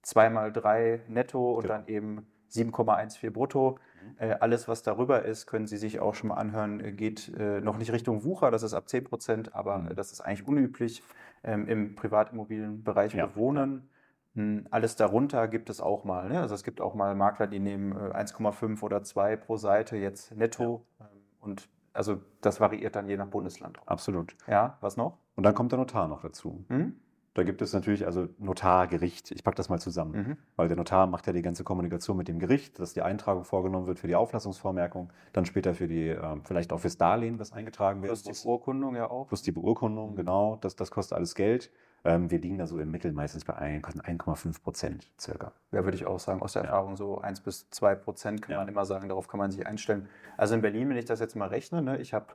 zweimal 0.00 0.52
drei 0.52 1.02
netto 1.06 1.52
und 1.52 1.62
genau. 1.62 1.74
dann 1.74 1.86
eben 1.88 2.26
7,14 2.50 3.30
brutto. 3.30 3.78
Mhm. 4.02 4.14
Äh, 4.18 4.36
alles, 4.40 4.68
was 4.68 4.82
darüber 4.82 5.24
ist, 5.24 5.46
können 5.46 5.66
Sie 5.66 5.76
sich 5.76 6.00
auch 6.00 6.14
schon 6.14 6.28
mal 6.28 6.36
anhören, 6.36 6.80
äh, 6.80 6.92
geht 6.92 7.32
äh, 7.36 7.60
noch 7.60 7.78
nicht 7.78 7.92
Richtung 7.92 8.24
Wucher, 8.24 8.50
das 8.50 8.62
ist 8.62 8.74
ab 8.74 8.88
10 8.88 9.04
Prozent, 9.04 9.54
aber 9.54 9.78
mhm. 9.78 9.94
das 9.94 10.12
ist 10.12 10.20
eigentlich 10.20 10.46
unüblich 10.46 11.02
ähm, 11.44 11.66
im 11.66 11.94
Privatimmobilienbereich 11.94 13.14
ja. 13.14 13.34
Wohnen. 13.36 13.88
Hm, 14.34 14.66
alles 14.70 14.96
darunter 14.96 15.48
gibt 15.48 15.70
es 15.70 15.80
auch 15.80 16.04
mal. 16.04 16.28
Ne? 16.28 16.40
Also 16.40 16.54
es 16.54 16.62
gibt 16.62 16.80
auch 16.80 16.94
mal 16.94 17.14
Makler, 17.14 17.46
die 17.46 17.58
nehmen 17.58 17.92
1,5 17.94 18.82
oder 18.82 19.02
2 19.02 19.36
pro 19.36 19.56
Seite 19.56 19.96
jetzt 19.96 20.36
netto. 20.36 20.86
Ja. 20.98 21.06
Ähm, 21.06 21.18
und 21.40 21.68
also 21.92 22.20
das 22.40 22.60
variiert 22.60 22.94
dann 22.94 23.08
je 23.08 23.16
nach 23.16 23.26
Bundesland. 23.26 23.78
Absolut. 23.86 24.36
Ja, 24.46 24.78
was 24.80 24.96
noch? 24.96 25.18
Und 25.34 25.44
dann 25.44 25.54
kommt 25.54 25.72
der 25.72 25.78
Notar 25.78 26.06
noch 26.06 26.22
dazu. 26.22 26.64
Mhm. 26.68 27.00
Da 27.34 27.44
gibt 27.44 27.62
es 27.62 27.72
natürlich, 27.72 28.06
also 28.06 28.28
Notar, 28.38 28.88
Gericht, 28.88 29.30
ich 29.30 29.44
packe 29.44 29.56
das 29.56 29.68
mal 29.68 29.78
zusammen, 29.78 30.12
mhm. 30.12 30.36
weil 30.56 30.66
der 30.66 30.76
Notar 30.76 31.06
macht 31.06 31.28
ja 31.28 31.32
die 31.32 31.42
ganze 31.42 31.62
Kommunikation 31.62 32.16
mit 32.16 32.26
dem 32.26 32.40
Gericht, 32.40 32.80
dass 32.80 32.92
die 32.92 33.02
Eintragung 33.02 33.44
vorgenommen 33.44 33.86
wird 33.86 34.00
für 34.00 34.08
die 34.08 34.16
Auflassungsvormerkung, 34.16 35.12
dann 35.32 35.46
später 35.46 35.74
für 35.74 35.86
die, 35.86 36.08
äh, 36.08 36.36
vielleicht 36.42 36.72
auch 36.72 36.80
fürs 36.80 36.98
Darlehen, 36.98 37.38
was 37.38 37.52
eingetragen 37.52 38.02
wird. 38.02 38.10
Plus 38.10 38.22
die 38.24 38.44
Beurkundung 38.44 38.96
ja 38.96 39.08
auch. 39.08 39.28
Plus 39.28 39.42
die 39.42 39.52
Beurkundung, 39.52 40.12
mhm. 40.12 40.16
genau, 40.16 40.58
das, 40.60 40.74
das 40.74 40.90
kostet 40.90 41.16
alles 41.16 41.36
Geld. 41.36 41.70
Ähm, 42.04 42.30
wir 42.30 42.40
liegen 42.40 42.58
da 42.58 42.66
so 42.66 42.78
im 42.78 42.90
Mittel 42.90 43.12
meistens 43.12 43.44
bei 43.44 43.54
1,5 43.54 44.62
Prozent 44.62 45.10
circa. 45.18 45.52
Ja, 45.70 45.84
würde 45.84 45.96
ich 45.96 46.06
auch 46.06 46.18
sagen, 46.18 46.42
aus 46.42 46.54
der 46.54 46.62
ja. 46.62 46.70
Erfahrung 46.70 46.96
so 46.96 47.20
1 47.20 47.40
bis 47.40 47.68
2 47.70 47.94
Prozent 47.94 48.42
kann 48.42 48.52
ja. 48.52 48.58
man 48.58 48.68
immer 48.68 48.86
sagen, 48.86 49.08
darauf 49.08 49.28
kann 49.28 49.38
man 49.38 49.50
sich 49.50 49.66
einstellen. 49.66 50.08
Also 50.36 50.54
in 50.54 50.62
Berlin, 50.62 50.88
wenn 50.88 50.96
ich 50.96 51.04
das 51.04 51.20
jetzt 51.20 51.36
mal 51.36 51.48
rechne, 51.48 51.82
ne, 51.82 51.98
ich 51.98 52.14
habe 52.14 52.26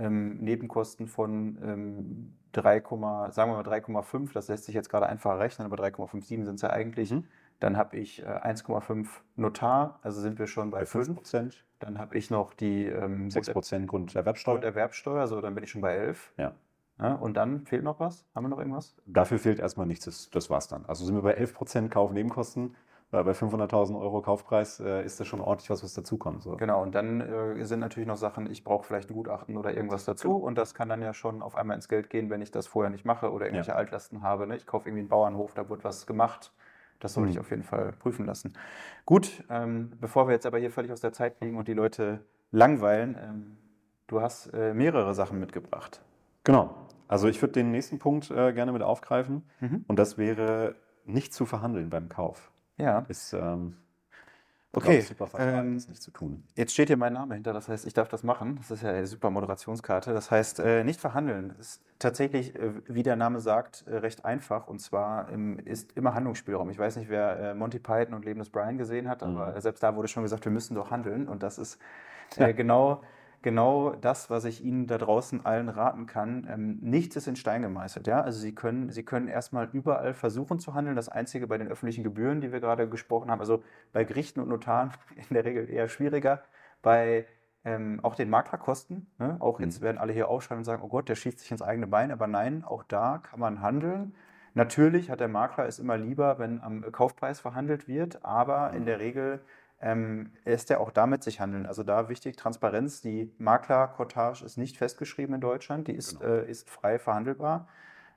ähm, 0.00 0.38
Nebenkosten 0.38 1.06
von 1.06 1.58
ähm, 1.62 2.34
3, 2.52 2.80
sagen 3.30 3.52
wir 3.52 3.62
mal 3.62 3.62
3,5, 3.62 4.32
das 4.32 4.48
lässt 4.48 4.64
sich 4.64 4.74
jetzt 4.74 4.88
gerade 4.88 5.06
einfach 5.06 5.38
rechnen, 5.38 5.66
aber 5.66 5.82
3,57 5.82 6.44
sind 6.44 6.54
es 6.54 6.62
ja 6.62 6.70
eigentlich. 6.70 7.12
Mhm. 7.12 7.24
Dann 7.60 7.76
habe 7.76 7.96
ich 7.98 8.22
äh, 8.22 8.26
1,5 8.26 9.06
Notar, 9.36 10.00
also 10.02 10.20
sind 10.20 10.38
wir 10.38 10.46
schon 10.46 10.70
bei, 10.70 10.80
bei 10.80 10.86
5 10.86 11.14
Prozent. 11.14 11.64
Dann 11.78 11.98
habe 11.98 12.16
ich 12.16 12.30
noch 12.30 12.54
die 12.54 12.86
ähm, 12.86 13.30
6 13.30 13.50
Prozent 13.50 13.86
Grunderwerbsteuer. 13.86 14.54
Grunderwerbsteuer, 14.54 15.26
so 15.26 15.40
dann 15.40 15.54
bin 15.54 15.64
ich 15.64 15.70
schon 15.70 15.82
bei 15.82 15.94
11. 15.94 16.32
Ja. 16.38 16.54
ja. 16.98 17.14
Und 17.14 17.36
dann 17.36 17.66
fehlt 17.66 17.84
noch 17.84 18.00
was? 18.00 18.26
Haben 18.34 18.44
wir 18.44 18.48
noch 18.48 18.58
irgendwas? 18.58 18.96
Dafür 19.06 19.38
fehlt 19.38 19.60
erstmal 19.60 19.86
nichts, 19.86 20.06
das, 20.06 20.30
das 20.30 20.50
war's 20.50 20.68
dann. 20.68 20.84
Also 20.86 21.04
sind 21.04 21.14
wir 21.14 21.22
bei 21.22 21.34
11 21.34 21.54
Prozent 21.54 21.90
Kaufnebenkosten 21.90 22.74
weil 23.10 23.24
bei 23.24 23.32
500.000 23.32 23.98
Euro 24.00 24.22
Kaufpreis 24.22 24.80
äh, 24.80 25.04
ist 25.04 25.18
das 25.18 25.26
schon 25.26 25.40
ordentlich 25.40 25.70
was, 25.70 25.82
was 25.82 25.94
dazukommt. 25.94 26.42
So. 26.42 26.56
Genau, 26.56 26.82
und 26.82 26.94
dann 26.94 27.20
äh, 27.20 27.64
sind 27.64 27.80
natürlich 27.80 28.06
noch 28.06 28.16
Sachen, 28.16 28.50
ich 28.50 28.62
brauche 28.62 28.84
vielleicht 28.84 29.10
ein 29.10 29.14
Gutachten 29.14 29.56
oder 29.56 29.74
irgendwas 29.74 30.04
dazu 30.04 30.28
genau. 30.28 30.46
und 30.46 30.56
das 30.56 30.74
kann 30.74 30.88
dann 30.88 31.02
ja 31.02 31.12
schon 31.12 31.42
auf 31.42 31.56
einmal 31.56 31.74
ins 31.76 31.88
Geld 31.88 32.10
gehen, 32.10 32.30
wenn 32.30 32.40
ich 32.40 32.50
das 32.50 32.66
vorher 32.66 32.90
nicht 32.90 33.04
mache 33.04 33.32
oder 33.32 33.46
irgendwelche 33.46 33.72
ja. 33.72 33.76
Altlasten 33.76 34.22
habe. 34.22 34.46
Ne? 34.46 34.56
Ich 34.56 34.66
kaufe 34.66 34.88
irgendwie 34.88 35.00
einen 35.00 35.08
Bauernhof, 35.08 35.54
da 35.54 35.68
wird 35.68 35.84
was 35.84 36.06
gemacht. 36.06 36.52
Das 37.00 37.14
sollte 37.14 37.28
mhm. 37.28 37.32
ich 37.32 37.40
auf 37.40 37.50
jeden 37.50 37.62
Fall 37.62 37.92
prüfen 37.92 38.26
lassen. 38.26 38.52
Gut, 39.06 39.42
ähm, 39.48 39.92
bevor 40.00 40.28
wir 40.28 40.32
jetzt 40.32 40.46
aber 40.46 40.58
hier 40.58 40.70
völlig 40.70 40.92
aus 40.92 41.00
der 41.00 41.12
Zeit 41.12 41.40
liegen 41.40 41.56
und 41.56 41.66
die 41.66 41.72
Leute 41.72 42.20
langweilen, 42.52 43.16
ähm, 43.20 43.56
du 44.06 44.20
hast 44.20 44.48
äh, 44.48 44.74
mehrere 44.74 45.14
Sachen 45.14 45.40
mitgebracht. 45.40 46.02
Genau. 46.44 46.74
Also 47.08 47.26
ich 47.26 47.40
würde 47.42 47.54
den 47.54 47.70
nächsten 47.70 47.98
Punkt 47.98 48.30
äh, 48.30 48.52
gerne 48.52 48.70
mit 48.72 48.82
aufgreifen 48.82 49.42
mhm. 49.60 49.84
und 49.88 49.98
das 49.98 50.16
wäre 50.16 50.76
nicht 51.04 51.34
zu 51.34 51.46
verhandeln 51.46 51.90
beim 51.90 52.08
Kauf. 52.08 52.52
Ja. 52.80 53.04
Ist 53.08 53.32
ähm, 53.32 53.76
okay. 54.72 55.00
super 55.00 55.28
ähm, 55.38 55.74
das 55.74 55.88
nicht 55.88 56.02
zu 56.02 56.10
tun. 56.10 56.44
Jetzt 56.56 56.72
steht 56.72 56.88
hier 56.88 56.96
mein 56.96 57.12
Name 57.12 57.34
hinter, 57.34 57.52
das 57.52 57.68
heißt, 57.68 57.86
ich 57.86 57.94
darf 57.94 58.08
das 58.08 58.22
machen. 58.22 58.56
Das 58.56 58.70
ist 58.70 58.82
ja 58.82 58.90
eine 58.90 59.06
super 59.06 59.30
Moderationskarte. 59.30 60.12
Das 60.12 60.30
heißt, 60.30 60.60
äh, 60.60 60.84
nicht 60.84 61.00
verhandeln. 61.00 61.48
Das 61.48 61.58
ist 61.58 61.82
tatsächlich, 61.98 62.54
äh, 62.54 62.72
wie 62.86 63.02
der 63.02 63.16
Name 63.16 63.40
sagt, 63.40 63.84
äh, 63.86 63.96
recht 63.96 64.24
einfach. 64.24 64.66
Und 64.68 64.80
zwar 64.80 65.30
ähm, 65.30 65.58
ist 65.58 65.96
immer 65.96 66.14
Handlungsspielraum. 66.14 66.70
Ich 66.70 66.78
weiß 66.78 66.96
nicht, 66.96 67.10
wer 67.10 67.38
äh, 67.38 67.54
Monty 67.54 67.78
Python 67.78 68.14
und 68.14 68.24
Leben 68.24 68.38
des 68.38 68.50
Brian 68.50 68.78
gesehen 68.78 69.08
hat, 69.08 69.22
aber 69.22 69.54
mhm. 69.54 69.60
selbst 69.60 69.82
da 69.82 69.94
wurde 69.94 70.08
schon 70.08 70.22
gesagt, 70.22 70.44
wir 70.44 70.52
müssen 70.52 70.74
doch 70.74 70.90
handeln. 70.90 71.28
Und 71.28 71.42
das 71.42 71.58
ist 71.58 71.78
äh, 72.36 72.54
genau 72.54 73.02
genau 73.42 73.90
das, 73.90 74.30
was 74.30 74.44
ich 74.44 74.64
Ihnen 74.64 74.86
da 74.86 74.98
draußen 74.98 75.44
allen 75.44 75.68
raten 75.68 76.06
kann. 76.06 76.46
Ähm, 76.50 76.78
nichts 76.80 77.16
ist 77.16 77.26
in 77.26 77.36
Stein 77.36 77.62
gemeißelt. 77.62 78.06
Ja? 78.06 78.20
Also 78.20 78.40
Sie 78.40 78.54
können, 78.54 78.90
Sie 78.90 79.04
können 79.04 79.28
erstmal 79.28 79.68
überall 79.72 80.14
versuchen 80.14 80.58
zu 80.58 80.74
handeln. 80.74 80.96
Das 80.96 81.08
Einzige 81.08 81.46
bei 81.46 81.58
den 81.58 81.68
öffentlichen 81.68 82.04
Gebühren, 82.04 82.40
die 82.40 82.52
wir 82.52 82.60
gerade 82.60 82.88
gesprochen 82.88 83.30
haben, 83.30 83.40
also 83.40 83.62
bei 83.92 84.04
Gerichten 84.04 84.40
und 84.40 84.48
Notaren 84.48 84.92
in 85.16 85.34
der 85.34 85.44
Regel 85.44 85.68
eher 85.68 85.88
schwieriger. 85.88 86.42
Bei 86.82 87.26
ähm, 87.64 88.00
auch 88.02 88.14
den 88.14 88.30
Maklerkosten. 88.30 89.10
Ne? 89.18 89.36
Auch 89.40 89.58
mhm. 89.58 89.66
jetzt 89.66 89.80
werden 89.80 89.98
alle 89.98 90.12
hier 90.12 90.28
aufschreiben 90.28 90.60
und 90.60 90.64
sagen, 90.64 90.82
oh 90.82 90.88
Gott, 90.88 91.08
der 91.08 91.14
schießt 91.14 91.38
sich 91.38 91.50
ins 91.50 91.62
eigene 91.62 91.86
Bein. 91.86 92.10
Aber 92.10 92.26
nein, 92.26 92.64
auch 92.64 92.82
da 92.84 93.18
kann 93.18 93.40
man 93.40 93.60
handeln. 93.60 94.14
Natürlich 94.54 95.10
hat 95.10 95.20
der 95.20 95.28
Makler 95.28 95.66
es 95.66 95.78
immer 95.78 95.96
lieber, 95.96 96.38
wenn 96.38 96.60
am 96.60 96.82
Kaufpreis 96.90 97.38
verhandelt 97.38 97.86
wird, 97.86 98.24
aber 98.24 98.72
in 98.72 98.84
der 98.84 98.98
Regel 98.98 99.40
ähm, 99.80 100.32
ist 100.44 100.70
er 100.70 100.80
auch 100.80 100.90
damit 100.90 101.22
sich 101.22 101.40
handeln. 101.40 101.66
Also 101.66 101.82
da 101.82 102.08
wichtig 102.08 102.36
Transparenz. 102.36 103.00
Die 103.00 103.32
Maklerkortage 103.38 104.44
ist 104.44 104.58
nicht 104.58 104.76
festgeschrieben 104.76 105.34
in 105.34 105.40
Deutschland, 105.40 105.88
die 105.88 105.94
ist, 105.94 106.20
genau. 106.20 106.32
äh, 106.32 106.50
ist 106.50 106.68
frei 106.68 106.98
verhandelbar. 106.98 107.68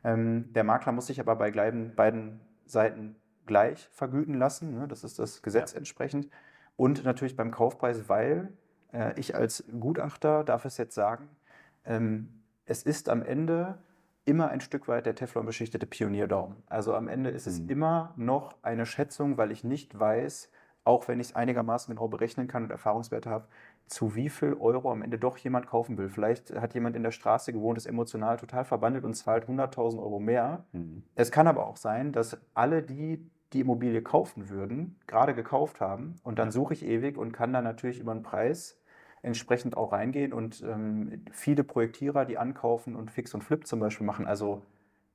Ähm, 0.03 0.51
der 0.53 0.63
Makler 0.63 0.91
muss 0.91 1.07
sich 1.07 1.19
aber 1.19 1.35
bei 1.35 1.51
beiden 1.51 2.41
Seiten 2.65 3.15
gleich 3.45 3.87
vergüten 3.91 4.35
lassen. 4.35 4.73
Ne? 4.77 4.87
Das 4.87 5.03
ist 5.03 5.19
das 5.19 5.41
Gesetz 5.41 5.71
ja. 5.71 5.77
entsprechend. 5.77 6.29
Und 6.75 7.03
natürlich 7.05 7.35
beim 7.35 7.51
Kaufpreis, 7.51 8.09
weil 8.09 8.51
äh, 8.91 9.17
ich 9.19 9.35
als 9.35 9.63
Gutachter 9.79 10.43
darf 10.43 10.65
es 10.65 10.77
jetzt 10.77 10.95
sagen, 10.95 11.29
ähm, 11.85 12.41
es 12.65 12.83
ist 12.83 13.09
am 13.09 13.21
Ende 13.21 13.77
immer 14.25 14.49
ein 14.49 14.61
Stück 14.61 14.87
weit 14.87 15.05
der 15.05 15.15
Teflon 15.15 15.45
beschichtete 15.45 15.85
Pionierdaumen. 15.85 16.57
Also 16.67 16.95
am 16.95 17.07
Ende 17.07 17.29
ist 17.29 17.47
es 17.47 17.59
mhm. 17.59 17.69
immer 17.69 18.13
noch 18.15 18.55
eine 18.61 18.85
Schätzung, 18.85 19.37
weil 19.37 19.51
ich 19.51 19.63
nicht 19.63 19.97
weiß, 19.97 20.49
auch 20.85 21.07
wenn 21.07 21.19
ich 21.19 21.27
es 21.27 21.35
einigermaßen 21.35 21.93
genau 21.93 22.07
berechnen 22.07 22.47
kann 22.47 22.63
und 22.63 22.71
Erfahrungswerte 22.71 23.29
habe, 23.29 23.47
zu 23.87 24.15
wie 24.15 24.29
viel 24.29 24.53
Euro 24.53 24.91
am 24.91 25.01
Ende 25.01 25.17
doch 25.17 25.37
jemand 25.37 25.67
kaufen 25.67 25.97
will. 25.97 26.09
Vielleicht 26.09 26.53
hat 26.55 26.73
jemand 26.73 26.95
in 26.95 27.03
der 27.03 27.11
Straße 27.11 27.53
gewohnt, 27.53 27.77
ist 27.77 27.85
emotional 27.85 28.37
total 28.37 28.65
verwandelt 28.65 29.03
und 29.03 29.13
zahlt 29.13 29.45
100.000 29.45 29.99
Euro 29.99 30.19
mehr. 30.19 30.65
Mhm. 30.71 31.03
Es 31.15 31.31
kann 31.31 31.47
aber 31.47 31.67
auch 31.67 31.77
sein, 31.77 32.11
dass 32.11 32.37
alle 32.53 32.81
die, 32.81 33.29
die 33.53 33.61
Immobilie 33.61 34.01
kaufen 34.01 34.49
würden, 34.49 34.99
gerade 35.07 35.33
gekauft 35.33 35.79
haben 35.79 36.15
und 36.23 36.39
dann 36.39 36.51
suche 36.51 36.73
ich 36.73 36.85
ewig 36.85 37.17
und 37.17 37.31
kann 37.33 37.53
dann 37.53 37.63
natürlich 37.63 37.99
über 37.99 38.13
den 38.13 38.23
Preis 38.23 38.79
entsprechend 39.21 39.77
auch 39.77 39.93
reingehen 39.93 40.33
und 40.33 40.61
ähm, 40.67 41.23
viele 41.31 41.63
Projektierer, 41.63 42.25
die 42.25 42.37
ankaufen 42.37 42.95
und 42.95 43.09
Fix 43.09 43.33
und 43.33 43.43
Flip 43.43 43.65
zum 43.65 43.79
Beispiel 43.79 44.05
machen, 44.05 44.27
also 44.27 44.61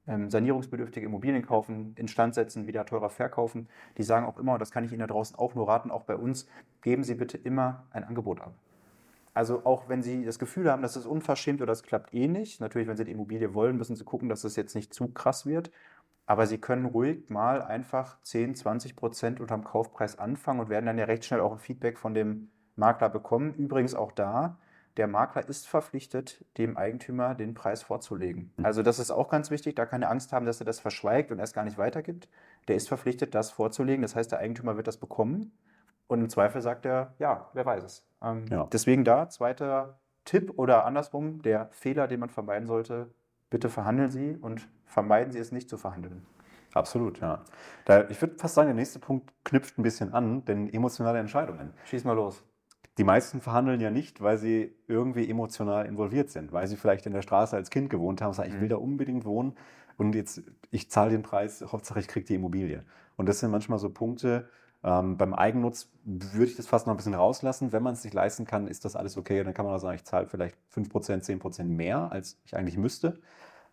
ähm, 0.08 0.30
sanierungsbedürftige 0.30 1.06
Immobilien 1.06 1.44
kaufen, 1.44 1.92
instand 1.96 2.34
setzen, 2.34 2.66
wieder 2.66 2.84
teurer 2.86 3.10
verkaufen, 3.10 3.68
die 3.98 4.02
sagen 4.02 4.26
auch 4.26 4.38
immer, 4.38 4.54
und 4.54 4.60
das 4.60 4.70
kann 4.70 4.84
ich 4.84 4.90
Ihnen 4.90 5.00
da 5.00 5.06
draußen 5.06 5.36
auch 5.36 5.54
nur 5.54 5.68
raten, 5.68 5.90
auch 5.90 6.02
bei 6.02 6.16
uns, 6.16 6.48
geben 6.82 7.04
Sie 7.04 7.14
bitte 7.14 7.36
immer 7.36 7.84
ein 7.90 8.04
Angebot 8.04 8.40
ab. 8.40 8.54
Also 9.34 9.64
auch 9.64 9.88
wenn 9.88 10.02
Sie 10.02 10.24
das 10.24 10.38
Gefühl 10.38 10.70
haben, 10.70 10.82
dass 10.82 10.96
es 10.96 11.06
unverschämt 11.06 11.60
oder 11.60 11.70
das 11.70 11.84
klappt 11.84 12.12
eh 12.12 12.26
nicht, 12.26 12.60
natürlich, 12.60 12.88
wenn 12.88 12.96
Sie 12.96 13.04
die 13.04 13.12
Immobilie 13.12 13.54
wollen, 13.54 13.76
müssen 13.76 13.94
Sie 13.94 14.04
gucken, 14.04 14.28
dass 14.28 14.42
es 14.42 14.56
jetzt 14.56 14.74
nicht 14.74 14.92
zu 14.92 15.08
krass 15.08 15.46
wird. 15.46 15.70
Aber 16.26 16.46
Sie 16.46 16.58
können 16.58 16.86
ruhig 16.86 17.30
mal 17.30 17.62
einfach 17.62 18.20
10, 18.22 18.54
20 18.56 18.96
Prozent 18.96 19.40
unterm 19.40 19.64
Kaufpreis 19.64 20.18
anfangen 20.18 20.60
und 20.60 20.68
werden 20.68 20.86
dann 20.86 20.98
ja 20.98 21.04
recht 21.04 21.24
schnell 21.24 21.40
auch 21.40 21.52
ein 21.52 21.58
Feedback 21.58 21.98
von 21.98 22.14
dem 22.14 22.50
Makler 22.76 23.08
bekommen. 23.08 23.54
Übrigens 23.54 23.94
auch 23.94 24.12
da, 24.12 24.58
der 24.98 25.06
Makler 25.06 25.48
ist 25.48 25.68
verpflichtet, 25.68 26.44
dem 26.58 26.76
Eigentümer 26.76 27.34
den 27.34 27.54
Preis 27.54 27.82
vorzulegen. 27.82 28.52
Mhm. 28.56 28.66
Also 28.66 28.82
das 28.82 28.98
ist 28.98 29.10
auch 29.10 29.28
ganz 29.28 29.50
wichtig, 29.50 29.76
da 29.76 29.86
keine 29.86 30.08
Angst 30.08 30.32
haben, 30.32 30.44
dass 30.44 30.60
er 30.60 30.66
das 30.66 30.80
verschweigt 30.80 31.30
und 31.30 31.38
erst 31.38 31.54
gar 31.54 31.64
nicht 31.64 31.78
weitergibt. 31.78 32.28
Der 32.66 32.76
ist 32.76 32.88
verpflichtet, 32.88 33.34
das 33.34 33.50
vorzulegen. 33.50 34.02
Das 34.02 34.16
heißt, 34.16 34.32
der 34.32 34.40
Eigentümer 34.40 34.76
wird 34.76 34.88
das 34.88 34.98
bekommen 34.98 35.52
und 36.08 36.20
im 36.20 36.28
Zweifel 36.28 36.60
sagt 36.60 36.84
er, 36.84 37.14
ja, 37.18 37.48
wer 37.54 37.64
weiß 37.64 37.84
es. 37.84 38.06
Ähm, 38.22 38.46
ja. 38.50 38.68
Deswegen 38.72 39.04
da, 39.04 39.28
zweiter 39.28 39.98
Tipp 40.24 40.52
oder 40.56 40.84
andersrum, 40.84 41.40
der 41.42 41.68
Fehler, 41.70 42.08
den 42.08 42.20
man 42.20 42.28
vermeiden 42.28 42.66
sollte, 42.66 43.10
bitte 43.50 43.70
verhandeln 43.70 44.10
Sie 44.10 44.36
und 44.36 44.68
vermeiden 44.84 45.32
Sie 45.32 45.38
es 45.38 45.52
nicht 45.52 45.70
zu 45.70 45.78
verhandeln. 45.78 46.26
Absolut, 46.74 47.20
ja. 47.20 47.44
Da, 47.84 48.08
ich 48.08 48.20
würde 48.20 48.36
fast 48.36 48.54
sagen, 48.54 48.68
der 48.68 48.74
nächste 48.74 48.98
Punkt 48.98 49.32
knüpft 49.44 49.78
ein 49.78 49.82
bisschen 49.82 50.12
an, 50.12 50.44
denn 50.44 50.72
emotionale 50.72 51.18
Entscheidungen. 51.18 51.72
Schieß 51.84 52.04
mal 52.04 52.12
los. 52.12 52.44
Die 52.98 53.04
meisten 53.04 53.40
verhandeln 53.40 53.80
ja 53.80 53.90
nicht, 53.90 54.20
weil 54.20 54.38
sie 54.38 54.74
irgendwie 54.88 55.30
emotional 55.30 55.86
involviert 55.86 56.30
sind, 56.30 56.52
weil 56.52 56.66
sie 56.66 56.76
vielleicht 56.76 57.06
in 57.06 57.12
der 57.12 57.22
Straße 57.22 57.56
als 57.56 57.70
Kind 57.70 57.90
gewohnt 57.90 58.20
haben 58.20 58.28
und 58.28 58.34
sagen, 58.34 58.50
ich 58.50 58.56
will 58.56 58.66
mhm. 58.66 58.70
da 58.70 58.76
unbedingt 58.76 59.24
wohnen 59.24 59.56
und 59.96 60.14
jetzt, 60.14 60.42
ich 60.70 60.90
zahle 60.90 61.10
den 61.10 61.22
Preis, 61.22 61.64
Hauptsache 61.72 62.00
ich 62.00 62.08
kriege 62.08 62.26
die 62.26 62.34
Immobilie. 62.34 62.84
Und 63.16 63.28
das 63.28 63.40
sind 63.40 63.50
manchmal 63.50 63.78
so 63.78 63.90
Punkte, 63.90 64.48
ähm, 64.84 65.16
beim 65.16 65.34
Eigennutz 65.34 65.90
würde 66.04 66.50
ich 66.50 66.56
das 66.56 66.66
fast 66.66 66.86
noch 66.86 66.94
ein 66.94 66.96
bisschen 66.96 67.14
rauslassen. 67.14 67.72
Wenn 67.72 67.82
man 67.82 67.94
es 67.94 68.02
sich 68.02 68.12
leisten 68.12 68.44
kann, 68.44 68.68
ist 68.68 68.84
das 68.84 68.94
alles 68.94 69.16
okay. 69.16 69.42
Dann 69.42 69.54
kann 69.54 69.64
man 69.64 69.74
auch 69.74 69.80
sagen, 69.80 69.96
ich 69.96 70.04
zahle 70.04 70.26
vielleicht 70.26 70.56
5%, 70.72 71.24
10% 71.24 71.64
mehr, 71.64 72.12
als 72.12 72.38
ich 72.44 72.56
eigentlich 72.56 72.76
müsste. 72.76 73.20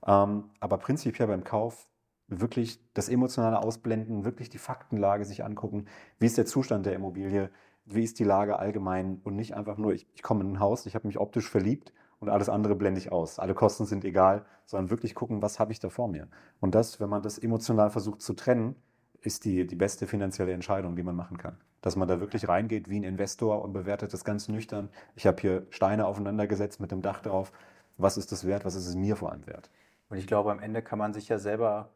Ähm, 0.06 0.46
aber 0.60 0.78
prinzipiell 0.78 1.28
beim 1.28 1.44
Kauf 1.44 1.88
wirklich 2.28 2.80
das 2.96 3.08
emotionale 3.08 3.60
Ausblenden, 3.60 4.26
wirklich 4.26 4.50
die 4.50 4.58
Faktenlage 4.58 5.26
sich 5.26 5.44
angucken. 5.44 5.86
Wie 6.18 6.26
ist 6.26 6.38
der 6.40 6.48
Zustand 6.48 6.88
der 6.88 6.94
Immobilie? 6.94 7.52
Wie 7.86 8.04
ist 8.04 8.20
die 8.20 8.24
Lage 8.24 8.60
allgemein 8.60 9.22
und 9.24 9.36
nicht 9.36 9.56
einfach 9.56 9.78
nur, 9.78 9.94
ich, 9.94 10.08
ich 10.14 10.24
komme 10.24 10.44
in 10.44 10.54
ein 10.54 10.60
Haus, 10.60 10.86
ich 10.86 10.96
habe 10.96 11.08
mich 11.08 11.20
optisch 11.20 11.50
verliebt 11.50 11.94
und 12.20 12.30
alles 12.30 12.50
andere 12.50 12.76
blende 12.76 13.00
ich 13.00 13.12
aus. 13.12 13.40
Alle 13.40 13.54
Kosten 13.54 13.86
sind 13.86 14.04
egal, 14.04 14.46
sondern 14.66 14.90
wirklich 14.90 15.16
gucken, 15.16 15.42
was 15.42 15.60
habe 15.60 15.72
ich 15.72 15.80
da 15.80 15.90
vor 15.90 16.08
mir. 16.08 16.28
Und 16.60 16.76
das, 16.76 17.00
wenn 17.00 17.10
man 17.10 17.22
das 17.22 17.38
emotional 17.38 17.90
versucht 17.90 18.22
zu 18.22 18.34
trennen, 18.34 18.76
ist 19.22 19.46
die, 19.46 19.68
die 19.68 19.76
beste 19.76 20.08
finanzielle 20.08 20.54
Entscheidung, 20.54 20.96
die 20.96 21.04
man 21.04 21.16
machen 21.16 21.38
kann. 21.38 21.58
Dass 21.82 21.96
man 21.96 22.08
da 22.08 22.20
wirklich 22.20 22.48
reingeht 22.48 22.90
wie 22.90 23.00
ein 23.00 23.04
Investor 23.04 23.64
und 23.64 23.74
bewertet 23.74 24.14
das 24.14 24.24
ganz 24.24 24.48
nüchtern. 24.48 24.90
Ich 25.16 25.28
habe 25.28 25.40
hier 25.40 25.68
Steine 25.70 26.08
aufeinander 26.08 26.48
gesetzt 26.48 26.80
mit 26.80 26.92
dem 26.92 27.02
Dach 27.02 27.22
drauf. 27.22 27.52
Was 27.98 28.18
ist 28.18 28.32
das 28.32 28.46
wert? 28.46 28.66
Was 28.66 28.76
ist 28.76 28.88
es 28.88 28.96
mir 28.96 29.16
vor 29.16 29.32
allem 29.32 29.46
wert? 29.46 29.70
Und 30.10 30.18
ich 30.18 30.28
glaube, 30.28 30.52
am 30.52 30.60
Ende 30.60 30.82
kann 30.82 31.00
man 31.00 31.14
sich 31.14 31.28
ja 31.28 31.38
selber 31.38 31.90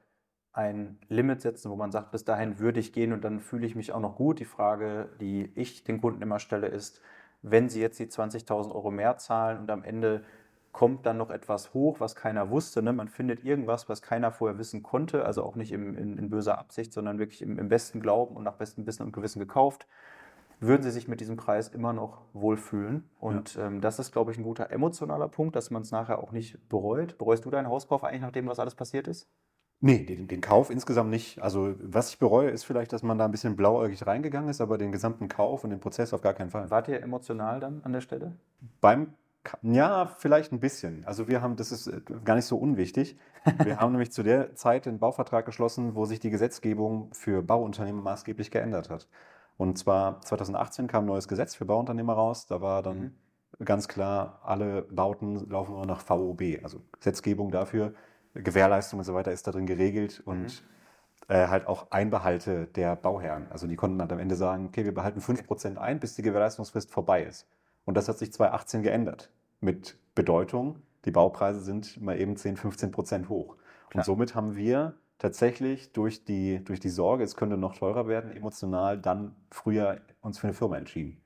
ein 0.53 0.97
Limit 1.09 1.41
setzen, 1.41 1.69
wo 1.71 1.75
man 1.75 1.91
sagt, 1.91 2.11
bis 2.11 2.25
dahin 2.25 2.59
würde 2.59 2.79
ich 2.79 2.91
gehen 2.93 3.13
und 3.13 3.23
dann 3.23 3.39
fühle 3.39 3.65
ich 3.65 3.75
mich 3.75 3.91
auch 3.91 3.99
noch 3.99 4.15
gut. 4.15 4.39
Die 4.39 4.45
Frage, 4.45 5.09
die 5.21 5.51
ich 5.55 5.83
den 5.83 6.01
Kunden 6.01 6.21
immer 6.21 6.39
stelle, 6.39 6.67
ist, 6.67 7.01
wenn 7.41 7.69
sie 7.69 7.81
jetzt 7.81 7.99
die 7.99 8.07
20.000 8.07 8.73
Euro 8.73 8.91
mehr 8.91 9.17
zahlen 9.17 9.59
und 9.59 9.71
am 9.71 9.83
Ende 9.83 10.23
kommt 10.71 11.05
dann 11.05 11.17
noch 11.17 11.29
etwas 11.29 11.73
hoch, 11.73 11.99
was 11.99 12.15
keiner 12.15 12.49
wusste. 12.49 12.81
Ne? 12.81 12.93
Man 12.93 13.07
findet 13.07 13.43
irgendwas, 13.43 13.89
was 13.89 14.01
keiner 14.01 14.31
vorher 14.31 14.57
wissen 14.57 14.83
konnte, 14.83 15.25
also 15.25 15.43
auch 15.43 15.55
nicht 15.55 15.71
im, 15.71 15.97
in, 15.97 16.17
in, 16.17 16.29
böser 16.29 16.59
Absicht, 16.59 16.93
sondern 16.93 17.17
wirklich 17.19 17.41
im, 17.41 17.57
im, 17.57 17.69
besten 17.69 18.01
Glauben 18.01 18.35
und 18.35 18.43
nach 18.43 18.55
bestem 18.55 18.85
Wissen 18.85 19.03
und 19.03 19.11
Gewissen 19.11 19.39
gekauft. 19.39 19.87
Würden 20.59 20.83
Sie 20.83 20.91
sich 20.91 21.07
mit 21.07 21.21
diesem 21.21 21.37
Preis 21.37 21.69
immer 21.69 21.93
noch 21.93 22.21
wohlfühlen? 22.33 23.09
Und 23.19 23.55
ja. 23.55 23.67
ähm, 23.67 23.81
das 23.81 23.97
ist, 23.97 24.11
glaube 24.11 24.31
ich, 24.31 24.37
ein 24.37 24.43
guter 24.43 24.69
emotionaler 24.71 25.29
Punkt, 25.29 25.55
dass 25.55 25.71
man 25.71 25.83
es 25.83 25.91
nachher 25.91 26.19
auch 26.19 26.31
nicht 26.31 26.69
bereut. 26.69 27.17
Bereust 27.17 27.45
du 27.45 27.49
deinen 27.49 27.69
Hauskauf 27.69 28.03
eigentlich, 28.03 28.21
nachdem 28.21 28.47
was 28.47 28.59
alles 28.59 28.75
passiert 28.75 29.07
ist? 29.07 29.29
Nee, 29.81 30.03
den, 30.03 30.27
den, 30.27 30.41
Kauf 30.41 30.69
insgesamt 30.69 31.09
nicht. 31.09 31.41
Also 31.41 31.73
was 31.81 32.09
ich 32.09 32.19
bereue, 32.19 32.49
ist 32.49 32.65
vielleicht, 32.65 32.91
dass 32.91 33.01
man 33.01 33.17
da 33.17 33.25
ein 33.25 33.31
bisschen 33.31 33.55
blauäugig 33.55 34.05
reingegangen 34.05 34.49
ist, 34.49 34.59
aber 34.59 34.77
den 34.77 34.91
gesamten 34.91 35.29
Kauf 35.29 35.63
und 35.63 35.69
den 35.69 35.79
Prozess 35.79 36.13
auf 36.13 36.21
gar 36.21 36.33
keinen 36.33 36.49
Fall. 36.49 36.69
Wart 36.69 36.89
ihr 36.89 37.01
emotional 37.01 37.61
dann 37.61 37.81
an 37.83 37.93
der 37.93 38.01
Stelle? 38.01 38.33
Beim 38.81 39.13
ja, 39.61 40.05
vielleicht 40.17 40.51
ein 40.51 40.59
bisschen. 40.59 41.05
Also 41.05 41.27
wir 41.27 41.41
haben, 41.41 41.55
das 41.55 41.71
ist 41.71 41.87
äh, 41.87 42.01
gar 42.25 42.35
nicht 42.35 42.45
so 42.45 42.57
unwichtig. 42.57 43.17
Wir 43.63 43.79
haben 43.79 43.91
nämlich 43.93 44.11
zu 44.11 44.21
der 44.21 44.55
Zeit 44.55 44.85
den 44.85 44.99
Bauvertrag 44.99 45.45
geschlossen, 45.45 45.95
wo 45.95 46.05
sich 46.05 46.19
die 46.19 46.29
Gesetzgebung 46.29 47.09
für 47.13 47.41
Bauunternehmen 47.41 48.03
maßgeblich 48.03 48.51
geändert 48.51 48.89
hat. 48.89 49.07
Und 49.57 49.77
zwar 49.77 50.21
2018 50.21 50.87
kam 50.87 51.03
ein 51.03 51.07
neues 51.07 51.27
Gesetz 51.27 51.55
für 51.55 51.65
Bauunternehmer 51.65 52.13
raus. 52.13 52.47
Da 52.47 52.61
war 52.61 52.83
dann 52.83 53.15
mhm. 53.59 53.65
ganz 53.65 53.87
klar, 53.87 54.39
alle 54.43 54.83
Bauten 54.83 55.49
laufen 55.49 55.73
nur 55.73 55.85
nach 55.85 56.01
VOB, 56.01 56.59
also 56.63 56.81
Gesetzgebung 56.93 57.51
dafür, 57.51 57.93
Gewährleistung 58.33 58.99
und 58.99 59.05
so 59.05 59.13
weiter 59.13 59.31
ist 59.31 59.47
da 59.47 59.51
drin 59.51 59.65
geregelt 59.65 60.21
und 60.25 60.63
mhm. 61.27 61.35
äh, 61.35 61.47
halt 61.47 61.67
auch 61.67 61.91
Einbehalte 61.91 62.67
der 62.67 62.95
Bauherren. 62.95 63.47
Also 63.51 63.67
die 63.67 63.75
konnten 63.75 63.99
halt 64.01 64.11
am 64.11 64.19
Ende 64.19 64.35
sagen, 64.35 64.67
okay, 64.67 64.85
wir 64.85 64.93
behalten 64.93 65.19
5% 65.19 65.77
ein, 65.77 65.99
bis 65.99 66.15
die 66.15 66.21
Gewährleistungsfrist 66.21 66.91
vorbei 66.91 67.23
ist. 67.23 67.47
Und 67.85 67.95
das 67.95 68.07
hat 68.07 68.17
sich 68.17 68.31
2018 68.31 68.83
geändert. 68.83 69.29
Mit 69.61 69.97
Bedeutung, 70.15 70.81
die 71.05 71.11
Baupreise 71.11 71.61
sind 71.61 72.01
mal 72.01 72.19
eben 72.19 72.35
10, 72.35 72.57
15 72.57 72.91
Prozent 72.91 73.29
hoch. 73.29 73.55
Klar. 73.89 74.01
Und 74.01 74.05
somit 74.05 74.35
haben 74.35 74.55
wir 74.55 74.93
tatsächlich 75.17 75.91
durch 75.91 76.23
die, 76.23 76.63
durch 76.63 76.79
die 76.79 76.89
Sorge, 76.89 77.23
es 77.23 77.35
könnte 77.35 77.57
noch 77.57 77.75
teurer 77.75 78.07
werden, 78.07 78.31
emotional 78.31 78.97
dann 78.97 79.35
früher 79.51 79.99
uns 80.21 80.39
für 80.39 80.47
eine 80.47 80.53
Firma 80.53 80.77
entschieden. 80.77 81.21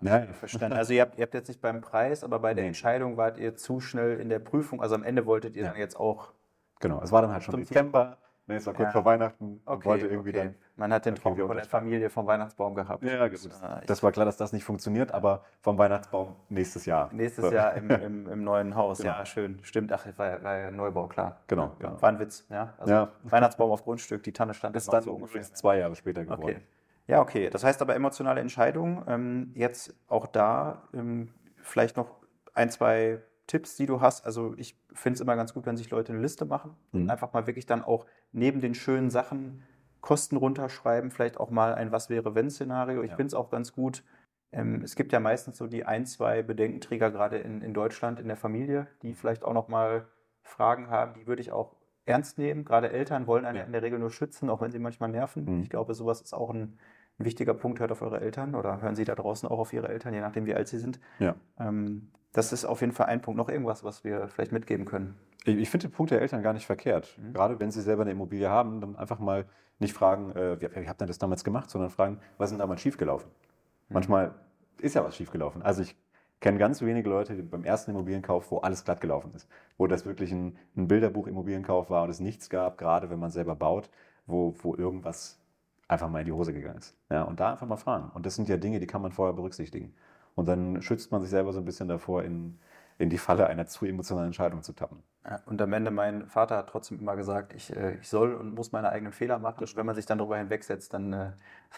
Ja, 0.00 0.22
verstanden. 0.32 0.76
Also 0.76 0.92
ihr 0.92 1.02
habt, 1.02 1.18
ihr 1.18 1.22
habt 1.22 1.34
jetzt 1.34 1.48
nicht 1.48 1.60
beim 1.60 1.80
Preis, 1.80 2.24
aber 2.24 2.38
bei 2.38 2.54
der 2.54 2.62
nee. 2.62 2.68
Entscheidung 2.68 3.16
wart 3.16 3.38
ihr 3.38 3.56
zu 3.56 3.80
schnell 3.80 4.20
in 4.20 4.28
der 4.28 4.38
Prüfung. 4.38 4.80
Also 4.80 4.94
am 4.94 5.02
Ende 5.02 5.26
wolltet 5.26 5.56
ihr 5.56 5.64
ja. 5.64 5.70
dann 5.70 5.78
jetzt 5.78 5.98
auch. 5.98 6.32
Genau, 6.80 7.00
es 7.02 7.10
war 7.10 7.22
dann 7.22 7.32
halt 7.32 7.42
schon 7.42 7.56
Dezember. 7.56 8.18
Nee, 8.48 8.56
es 8.56 8.66
war 8.66 8.72
kurz 8.72 8.86
ja. 8.86 8.92
vor 8.92 9.04
Weihnachten. 9.04 9.60
Okay, 9.66 9.84
wollte 9.84 10.06
irgendwie 10.06 10.30
okay. 10.30 10.38
dann. 10.38 10.54
Man 10.76 10.92
hat 10.92 11.04
den 11.04 11.16
Traum 11.16 11.36
von 11.36 11.54
der 11.54 11.66
Familie 11.66 12.08
vom 12.08 12.26
Weihnachtsbaum 12.26 12.74
gehabt. 12.74 13.04
Ja, 13.04 13.28
gut. 13.28 13.38
Ah, 13.60 13.82
das 13.86 14.02
war 14.02 14.10
klar, 14.10 14.24
dass 14.24 14.38
das 14.38 14.54
nicht 14.54 14.64
funktioniert, 14.64 15.12
aber 15.12 15.44
vom 15.60 15.76
Weihnachtsbaum 15.76 16.34
nächstes 16.48 16.86
Jahr. 16.86 17.10
Nächstes 17.12 17.44
so. 17.44 17.52
Jahr 17.52 17.74
im, 17.74 17.90
im, 17.90 18.28
im, 18.28 18.44
neuen 18.44 18.74
Haus. 18.74 18.98
Genau. 18.98 19.10
Ja, 19.10 19.26
schön. 19.26 19.58
Stimmt. 19.62 19.92
Ach, 19.92 20.06
war, 20.16 20.42
war 20.42 20.56
ja 20.56 20.70
Neubau, 20.70 21.08
klar. 21.08 21.40
Genau, 21.46 21.72
genau. 21.78 22.00
War 22.00 22.08
ein 22.08 22.18
Witz. 22.18 22.46
Ja? 22.48 22.72
Also 22.78 22.92
ja. 22.94 23.08
Weihnachtsbaum 23.24 23.70
auf 23.70 23.84
Grundstück, 23.84 24.22
die 24.22 24.32
Tanne 24.32 24.54
stand. 24.54 24.74
Das 24.74 24.84
ist 24.84 24.92
dann 24.92 25.02
so 25.02 25.18
übrigens 25.18 25.52
zwei 25.52 25.78
Jahre 25.78 25.94
später 25.94 26.24
geworden. 26.24 26.42
Okay. 26.42 26.60
Ja, 27.08 27.20
okay. 27.20 27.50
Das 27.50 27.64
heißt 27.64 27.82
aber 27.82 27.96
emotionale 27.96 28.40
Entscheidungen. 28.40 29.02
Ähm, 29.08 29.50
jetzt 29.54 29.94
auch 30.06 30.26
da 30.26 30.88
ähm, 30.92 31.30
vielleicht 31.62 31.96
noch 31.96 32.16
ein, 32.54 32.70
zwei 32.70 33.22
Tipps, 33.46 33.76
die 33.76 33.86
du 33.86 34.00
hast. 34.00 34.26
Also 34.26 34.54
ich 34.58 34.78
finde 34.92 35.14
es 35.14 35.20
immer 35.20 35.34
ganz 35.34 35.54
gut, 35.54 35.66
wenn 35.66 35.76
sich 35.76 35.90
Leute 35.90 36.12
eine 36.12 36.20
Liste 36.20 36.44
machen 36.44 36.76
mhm. 36.92 37.02
und 37.02 37.10
einfach 37.10 37.32
mal 37.32 37.46
wirklich 37.46 37.66
dann 37.66 37.82
auch 37.82 38.06
neben 38.32 38.60
den 38.60 38.74
schönen 38.74 39.10
Sachen 39.10 39.64
Kosten 40.00 40.36
runterschreiben, 40.36 41.10
vielleicht 41.10 41.40
auch 41.40 41.50
mal 41.50 41.74
ein 41.74 41.90
Was 41.90 42.08
wäre 42.08 42.34
wenn 42.34 42.50
Szenario. 42.50 43.02
Ich 43.02 43.10
ja. 43.10 43.16
finde 43.16 43.28
es 43.28 43.34
auch 43.34 43.50
ganz 43.50 43.72
gut. 43.72 44.04
Ähm, 44.52 44.82
es 44.82 44.94
gibt 44.94 45.12
ja 45.12 45.18
meistens 45.18 45.56
so 45.56 45.66
die 45.66 45.84
ein, 45.84 46.06
zwei 46.06 46.42
Bedenkenträger 46.42 47.10
gerade 47.10 47.38
in, 47.38 47.62
in 47.62 47.74
Deutschland 47.74 48.20
in 48.20 48.28
der 48.28 48.36
Familie, 48.36 48.86
die 49.02 49.14
vielleicht 49.14 49.44
auch 49.44 49.54
noch 49.54 49.68
mal 49.68 50.06
Fragen 50.42 50.88
haben. 50.88 51.14
Die 51.14 51.26
würde 51.26 51.42
ich 51.42 51.52
auch 51.52 51.74
ernst 52.04 52.38
nehmen. 52.38 52.64
Gerade 52.64 52.90
Eltern 52.90 53.26
wollen 53.26 53.44
einen 53.44 53.58
ja. 53.58 53.64
in 53.64 53.72
der 53.72 53.82
Regel 53.82 53.98
nur 53.98 54.10
schützen, 54.10 54.50
auch 54.50 54.60
wenn 54.60 54.70
sie 54.70 54.78
manchmal 54.78 55.10
nerven. 55.10 55.44
Mhm. 55.44 55.62
Ich 55.62 55.70
glaube, 55.70 55.94
sowas 55.94 56.20
ist 56.20 56.32
auch 56.32 56.50
ein 56.50 56.78
ein 57.18 57.24
wichtiger 57.24 57.54
Punkt, 57.54 57.80
hört 57.80 57.92
auf 57.92 58.02
eure 58.02 58.20
Eltern 58.20 58.54
oder 58.54 58.80
hören 58.80 58.94
Sie 58.94 59.04
da 59.04 59.14
draußen 59.14 59.48
auch 59.48 59.58
auf 59.58 59.72
Ihre 59.72 59.88
Eltern, 59.88 60.14
je 60.14 60.20
nachdem, 60.20 60.46
wie 60.46 60.54
alt 60.54 60.68
Sie 60.68 60.78
sind. 60.78 61.00
Ja. 61.18 61.34
Ähm, 61.58 62.10
das 62.32 62.52
ist 62.52 62.64
auf 62.64 62.80
jeden 62.80 62.92
Fall 62.92 63.06
ein 63.06 63.20
Punkt. 63.20 63.38
Noch 63.38 63.48
irgendwas, 63.48 63.84
was 63.84 64.04
wir 64.04 64.28
vielleicht 64.28 64.52
mitgeben 64.52 64.84
können? 64.84 65.16
Ich, 65.44 65.56
ich 65.56 65.70
finde 65.70 65.88
den 65.88 65.92
Punkt 65.92 66.12
der 66.12 66.20
Eltern 66.20 66.42
gar 66.42 66.52
nicht 66.52 66.66
verkehrt. 66.66 67.18
Mhm. 67.18 67.32
Gerade 67.32 67.58
wenn 67.60 67.70
Sie 67.70 67.80
selber 67.80 68.02
eine 68.02 68.12
Immobilie 68.12 68.48
haben, 68.48 68.80
dann 68.80 68.96
einfach 68.96 69.18
mal 69.18 69.46
nicht 69.78 69.94
fragen, 69.94 70.32
äh, 70.32 70.60
wie, 70.60 70.68
wie 70.82 70.88
habt 70.88 71.00
ihr 71.02 71.06
das 71.06 71.18
damals 71.18 71.44
gemacht, 71.44 71.70
sondern 71.70 71.90
fragen, 71.90 72.20
was 72.36 72.48
ist 72.48 72.52
denn 72.52 72.60
damals 72.60 72.80
schiefgelaufen? 72.80 73.30
Mhm. 73.88 73.94
Manchmal 73.94 74.34
ist 74.80 74.94
ja 74.94 75.04
was 75.04 75.16
schiefgelaufen. 75.16 75.62
Also 75.62 75.82
ich 75.82 75.96
kenne 76.40 76.58
ganz 76.58 76.82
wenige 76.82 77.08
Leute 77.08 77.34
beim 77.42 77.64
ersten 77.64 77.90
Immobilienkauf, 77.90 78.50
wo 78.50 78.58
alles 78.58 78.84
glatt 78.84 79.00
gelaufen 79.00 79.32
ist. 79.34 79.48
Wo 79.76 79.86
das 79.86 80.06
wirklich 80.06 80.30
ein, 80.32 80.56
ein 80.76 80.86
Bilderbuch-Immobilienkauf 80.86 81.90
war 81.90 82.04
und 82.04 82.10
es 82.10 82.20
nichts 82.20 82.48
gab, 82.50 82.78
gerade 82.78 83.10
wenn 83.10 83.18
man 83.18 83.30
selber 83.30 83.56
baut, 83.56 83.90
wo, 84.26 84.54
wo 84.62 84.76
irgendwas 84.76 85.37
einfach 85.88 86.08
mal 86.08 86.20
in 86.20 86.26
die 86.26 86.32
Hose 86.32 86.52
gegangen 86.52 86.78
ist. 86.78 86.94
Ja, 87.10 87.22
und 87.22 87.40
da 87.40 87.50
einfach 87.50 87.66
mal 87.66 87.76
fragen. 87.76 88.10
Und 88.10 88.26
das 88.26 88.36
sind 88.36 88.48
ja 88.48 88.58
Dinge, 88.58 88.78
die 88.78 88.86
kann 88.86 89.02
man 89.02 89.10
vorher 89.10 89.32
berücksichtigen. 89.32 89.94
Und 90.34 90.46
dann 90.46 90.82
schützt 90.82 91.10
man 91.10 91.22
sich 91.22 91.30
selber 91.30 91.52
so 91.52 91.58
ein 91.58 91.64
bisschen 91.64 91.88
davor, 91.88 92.22
in, 92.22 92.58
in 92.98 93.10
die 93.10 93.18
Falle 93.18 93.46
einer 93.48 93.66
zu 93.66 93.86
emotionalen 93.86 94.28
Entscheidung 94.28 94.62
zu 94.62 94.72
tappen. 94.72 95.02
Ja, 95.24 95.40
und 95.46 95.60
am 95.60 95.72
Ende, 95.72 95.90
mein 95.90 96.26
Vater 96.26 96.58
hat 96.58 96.68
trotzdem 96.68 97.00
immer 97.00 97.16
gesagt, 97.16 97.54
ich, 97.54 97.74
äh, 97.74 97.96
ich 98.00 98.08
soll 98.08 98.34
und 98.34 98.54
muss 98.54 98.70
meine 98.70 98.90
eigenen 98.90 99.12
Fehler 99.12 99.38
machen. 99.38 99.60
Und 99.60 99.76
wenn 99.76 99.86
man 99.86 99.94
sich 99.94 100.06
dann 100.06 100.18
darüber 100.18 100.36
hinwegsetzt, 100.36 100.94
dann 100.94 101.12
äh, 101.12 101.32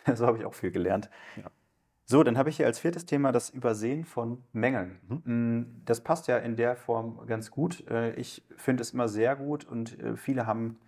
so 0.15 0.27
habe 0.27 0.39
ich 0.39 0.45
auch 0.45 0.55
viel 0.55 0.73
gelernt. 0.73 1.09
Ja. 1.37 1.45
So, 2.05 2.25
dann 2.25 2.37
habe 2.37 2.51
ich 2.51 2.57
hier 2.57 2.67
als 2.67 2.81
viertes 2.81 3.07
Thema 3.07 3.31
das 3.31 3.51
Übersehen 3.51 4.05
von 4.05 4.43
Mängeln. 4.53 4.99
Mhm. 5.09 5.59
Mm, 5.59 5.83
das 5.85 6.01
passt 6.01 6.27
ja 6.27 6.39
in 6.39 6.57
der 6.57 6.75
Form 6.75 7.25
ganz 7.27 7.53
gut. 7.53 7.89
Äh, 7.89 8.13
ich 8.15 8.45
finde 8.57 8.83
es 8.83 8.91
immer 8.91 9.07
sehr 9.07 9.37
gut 9.37 9.65
und 9.65 9.97
viele 10.17 10.47
haben 10.47 10.81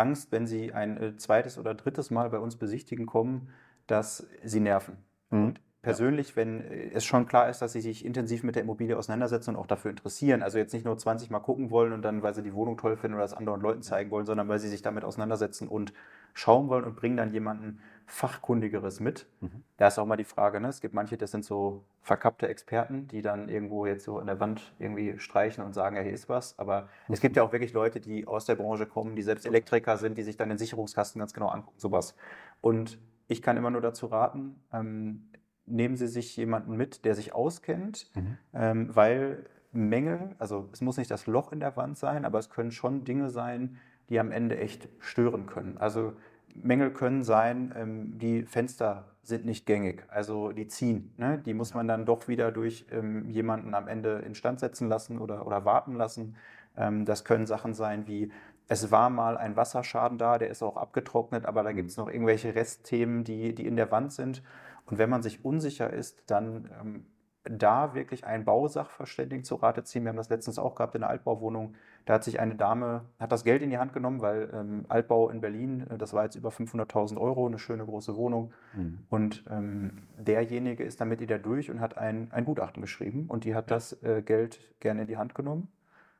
Angst, 0.00 0.32
wenn 0.32 0.46
sie 0.46 0.72
ein 0.72 0.96
äh, 0.96 1.16
zweites 1.16 1.58
oder 1.58 1.74
drittes 1.74 2.10
Mal 2.10 2.30
bei 2.30 2.38
uns 2.38 2.56
besichtigen 2.56 3.06
kommen, 3.06 3.50
dass 3.86 4.26
sie 4.42 4.60
nerven. 4.60 4.96
Mhm. 5.30 5.44
Und 5.44 5.60
persönlich, 5.82 6.36
wenn 6.36 6.60
es 6.92 7.04
schon 7.04 7.26
klar 7.26 7.48
ist, 7.48 7.62
dass 7.62 7.72
sie 7.72 7.80
sich 7.80 8.04
intensiv 8.04 8.42
mit 8.42 8.54
der 8.54 8.62
Immobilie 8.62 8.96
auseinandersetzen 8.96 9.50
und 9.50 9.56
auch 9.56 9.66
dafür 9.66 9.90
interessieren. 9.90 10.42
Also 10.42 10.58
jetzt 10.58 10.74
nicht 10.74 10.84
nur 10.84 10.98
20 10.98 11.30
Mal 11.30 11.40
gucken 11.40 11.70
wollen 11.70 11.92
und 11.92 12.02
dann, 12.02 12.22
weil 12.22 12.34
sie 12.34 12.42
die 12.42 12.52
Wohnung 12.52 12.76
toll 12.76 12.96
finden 12.96 13.14
oder 13.14 13.24
das 13.24 13.34
anderen 13.34 13.60
Leuten 13.60 13.82
zeigen 13.82 14.10
wollen, 14.10 14.26
sondern 14.26 14.48
weil 14.48 14.58
sie 14.58 14.68
sich 14.68 14.82
damit 14.82 15.04
auseinandersetzen 15.04 15.68
und 15.68 15.92
schauen 16.34 16.68
wollen 16.68 16.84
und 16.84 16.96
bringen 16.96 17.16
dann 17.16 17.32
jemanden 17.32 17.80
Fachkundigeres 18.06 19.00
mit. 19.00 19.26
Mhm. 19.40 19.62
Da 19.76 19.88
ist 19.88 19.98
auch 19.98 20.06
mal 20.06 20.16
die 20.16 20.24
Frage, 20.24 20.60
ne? 20.60 20.68
es 20.68 20.80
gibt 20.80 20.94
manche, 20.94 21.16
das 21.16 21.30
sind 21.30 21.44
so 21.44 21.84
verkappte 22.02 22.48
Experten, 22.48 23.08
die 23.08 23.22
dann 23.22 23.48
irgendwo 23.48 23.86
jetzt 23.86 24.04
so 24.04 24.18
an 24.18 24.26
der 24.26 24.40
Wand 24.40 24.74
irgendwie 24.78 25.18
streichen 25.18 25.64
und 25.64 25.74
sagen, 25.74 25.96
ja, 25.96 26.02
hier 26.02 26.12
ist 26.12 26.28
was. 26.28 26.58
Aber 26.58 26.88
mhm. 27.08 27.14
es 27.14 27.20
gibt 27.20 27.36
ja 27.36 27.42
auch 27.42 27.52
wirklich 27.52 27.72
Leute, 27.72 28.00
die 28.00 28.26
aus 28.26 28.44
der 28.44 28.56
Branche 28.56 28.86
kommen, 28.86 29.16
die 29.16 29.22
selbst 29.22 29.46
Elektriker 29.46 29.96
sind, 29.96 30.18
die 30.18 30.24
sich 30.24 30.36
dann 30.36 30.48
den 30.48 30.58
Sicherungskasten 30.58 31.20
ganz 31.20 31.32
genau 31.32 31.48
angucken, 31.48 31.78
sowas. 31.78 32.16
Und 32.60 32.98
ich 33.28 33.42
kann 33.42 33.56
immer 33.56 33.70
nur 33.70 33.80
dazu 33.80 34.06
raten, 34.06 34.60
ähm, 34.72 35.28
nehmen 35.70 35.96
Sie 35.96 36.08
sich 36.08 36.36
jemanden 36.36 36.76
mit, 36.76 37.04
der 37.04 37.14
sich 37.14 37.34
auskennt, 37.34 38.10
mhm. 38.14 38.38
ähm, 38.54 38.96
weil 38.96 39.46
Mängel, 39.72 40.34
also 40.38 40.68
es 40.72 40.80
muss 40.80 40.96
nicht 40.96 41.10
das 41.10 41.26
Loch 41.26 41.52
in 41.52 41.60
der 41.60 41.76
Wand 41.76 41.96
sein, 41.96 42.24
aber 42.24 42.38
es 42.38 42.50
können 42.50 42.72
schon 42.72 43.04
Dinge 43.04 43.30
sein, 43.30 43.78
die 44.08 44.18
am 44.18 44.32
Ende 44.32 44.58
echt 44.58 44.88
stören 44.98 45.46
können. 45.46 45.78
Also 45.78 46.14
Mängel 46.54 46.90
können 46.92 47.22
sein, 47.22 47.72
ähm, 47.76 48.18
die 48.18 48.42
Fenster 48.42 49.04
sind 49.22 49.44
nicht 49.44 49.66
gängig, 49.66 50.04
also 50.08 50.50
die 50.52 50.66
ziehen. 50.66 51.12
Ne? 51.16 51.38
Die 51.38 51.54
muss 51.54 51.74
man 51.74 51.86
dann 51.86 52.04
doch 52.04 52.26
wieder 52.26 52.50
durch 52.50 52.86
ähm, 52.90 53.30
jemanden 53.30 53.74
am 53.74 53.86
Ende 53.86 54.18
instand 54.26 54.60
setzen 54.60 54.88
lassen 54.88 55.18
oder, 55.18 55.46
oder 55.46 55.64
warten 55.64 55.94
lassen. 55.94 56.36
Ähm, 56.76 57.04
das 57.04 57.24
können 57.24 57.46
Sachen 57.46 57.74
sein 57.74 58.08
wie, 58.08 58.32
es 58.68 58.90
war 58.90 59.10
mal 59.10 59.36
ein 59.36 59.56
Wasserschaden 59.56 60.16
da, 60.16 60.38
der 60.38 60.48
ist 60.48 60.62
auch 60.62 60.76
abgetrocknet, 60.76 61.44
aber 61.44 61.62
da 61.62 61.72
gibt 61.72 61.90
es 61.90 61.96
noch 61.96 62.08
irgendwelche 62.08 62.54
Restthemen, 62.54 63.24
die, 63.24 63.54
die 63.54 63.66
in 63.66 63.76
der 63.76 63.90
Wand 63.90 64.12
sind. 64.12 64.42
Und 64.90 64.98
wenn 64.98 65.10
man 65.10 65.22
sich 65.22 65.44
unsicher 65.44 65.92
ist, 65.92 66.30
dann 66.30 66.70
ähm, 66.80 67.06
da 67.44 67.94
wirklich 67.94 68.26
einen 68.26 68.44
Bausachverständigen 68.44 69.44
zu 69.44 69.54
Rate 69.54 69.82
ziehen. 69.82 70.04
Wir 70.04 70.10
haben 70.10 70.16
das 70.16 70.28
letztens 70.28 70.58
auch 70.58 70.74
gehabt 70.74 70.94
in 70.94 71.00
der 71.00 71.10
Altbauwohnung. 71.10 71.74
Da 72.04 72.14
hat 72.14 72.24
sich 72.24 72.38
eine 72.38 72.54
Dame, 72.54 73.06
hat 73.18 73.32
das 73.32 73.44
Geld 73.44 73.62
in 73.62 73.70
die 73.70 73.78
Hand 73.78 73.92
genommen, 73.92 74.20
weil 74.20 74.50
ähm, 74.52 74.84
Altbau 74.88 75.30
in 75.30 75.40
Berlin, 75.40 75.86
äh, 75.88 75.96
das 75.96 76.12
war 76.12 76.24
jetzt 76.24 76.36
über 76.36 76.50
500.000 76.50 77.18
Euro, 77.18 77.46
eine 77.46 77.58
schöne 77.58 77.84
große 77.84 78.14
Wohnung. 78.16 78.52
Mhm. 78.74 78.98
Und 79.08 79.44
ähm, 79.48 80.02
derjenige 80.18 80.84
ist 80.84 81.00
damit 81.00 81.20
wieder 81.20 81.38
durch 81.38 81.70
und 81.70 81.80
hat 81.80 81.96
ein, 81.96 82.30
ein 82.30 82.44
Gutachten 82.44 82.82
geschrieben. 82.82 83.26
Und 83.28 83.44
die 83.44 83.54
hat 83.54 83.70
das 83.70 84.02
äh, 84.02 84.22
Geld 84.22 84.60
gerne 84.80 85.02
in 85.02 85.06
die 85.06 85.16
Hand 85.16 85.34
genommen. 85.34 85.68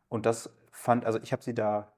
Und 0.08 0.26
das 0.26 0.54
fand, 0.70 1.04
also 1.04 1.18
ich 1.22 1.32
habe 1.32 1.42
sie 1.42 1.54
da 1.54 1.92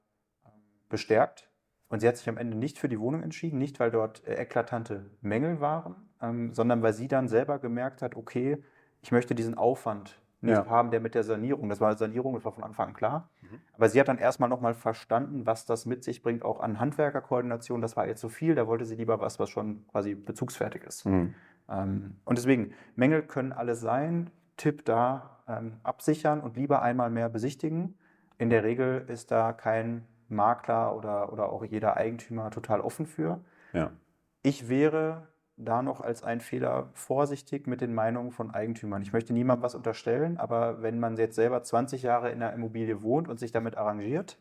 ähm, 0.45 0.51
bestärkt. 0.89 1.49
Und 1.87 1.99
sie 1.99 2.07
hat 2.07 2.17
sich 2.17 2.27
am 2.27 2.37
Ende 2.37 2.57
nicht 2.57 2.79
für 2.79 2.89
die 2.89 2.99
Wohnung 2.99 3.21
entschieden, 3.21 3.59
nicht 3.59 3.79
weil 3.79 3.91
dort 3.91 4.25
äh, 4.27 4.33
eklatante 4.35 5.11
Mängel 5.21 5.61
waren, 5.61 5.95
ähm, 6.23 6.53
sondern 6.53 6.81
weil 6.81 6.93
sie 6.93 7.07
dann 7.07 7.27
selber 7.27 7.59
gemerkt 7.59 8.01
hat, 8.01 8.15
okay, 8.15 8.63
ich 9.01 9.11
möchte 9.11 9.35
diesen 9.35 9.55
Aufwand 9.55 10.19
nicht 10.41 10.55
ja. 10.55 10.65
haben, 10.65 10.91
der 10.91 10.99
mit 10.99 11.15
der 11.15 11.23
Sanierung, 11.23 11.69
das 11.69 11.79
war 11.79 11.95
Sanierung, 11.97 12.33
das 12.33 12.43
war 12.43 12.51
von 12.51 12.63
Anfang 12.63 12.89
an 12.89 12.93
klar. 12.93 13.29
Mhm. 13.41 13.59
Aber 13.73 13.89
sie 13.89 13.99
hat 13.99 14.07
dann 14.07 14.17
erstmal 14.17 14.49
nochmal 14.49 14.73
verstanden, 14.73 15.45
was 15.45 15.65
das 15.65 15.85
mit 15.85 16.03
sich 16.03 16.21
bringt, 16.21 16.43
auch 16.43 16.59
an 16.59 16.79
Handwerkerkoordination. 16.79 17.81
Das 17.81 17.95
war 17.95 18.07
ihr 18.07 18.15
zu 18.15 18.29
viel, 18.29 18.55
da 18.55 18.67
wollte 18.67 18.85
sie 18.85 18.95
lieber 18.95 19.19
was, 19.19 19.39
was 19.39 19.49
schon 19.49 19.85
quasi 19.87 20.15
bezugsfertig 20.15 20.83
ist. 20.83 21.05
Mhm. 21.05 21.33
Ähm, 21.69 22.15
und 22.25 22.37
deswegen, 22.37 22.73
Mängel 22.95 23.21
können 23.23 23.51
alles 23.51 23.79
sein. 23.79 24.31
Tipp 24.57 24.85
da, 24.85 25.39
ähm, 25.47 25.73
absichern 25.83 26.41
und 26.41 26.57
lieber 26.57 26.81
einmal 26.81 27.09
mehr 27.09 27.29
besichtigen. 27.29 27.97
In 28.37 28.49
der 28.49 28.63
Regel 28.63 29.05
ist 29.07 29.31
da 29.31 29.53
kein 29.53 30.05
Makler 30.27 30.95
oder, 30.95 31.31
oder 31.31 31.49
auch 31.49 31.63
jeder 31.63 31.97
Eigentümer 31.97 32.51
total 32.51 32.81
offen 32.81 33.05
für. 33.05 33.39
Ja. 33.71 33.91
Ich 34.41 34.69
wäre 34.69 35.27
da 35.57 35.81
noch 35.81 36.01
als 36.01 36.23
ein 36.23 36.39
Fehler 36.39 36.89
vorsichtig 36.93 37.67
mit 37.67 37.81
den 37.81 37.93
Meinungen 37.93 38.31
von 38.31 38.51
Eigentümern. 38.51 39.01
Ich 39.01 39.13
möchte 39.13 39.33
niemandem 39.33 39.63
was 39.63 39.75
unterstellen, 39.75 40.37
aber 40.37 40.81
wenn 40.81 40.99
man 40.99 41.15
jetzt 41.17 41.35
selber 41.35 41.61
20 41.61 42.03
Jahre 42.03 42.31
in 42.31 42.41
einer 42.41 42.53
Immobilie 42.53 43.03
wohnt 43.03 43.27
und 43.27 43.39
sich 43.39 43.51
damit 43.51 43.77
arrangiert, 43.77 44.37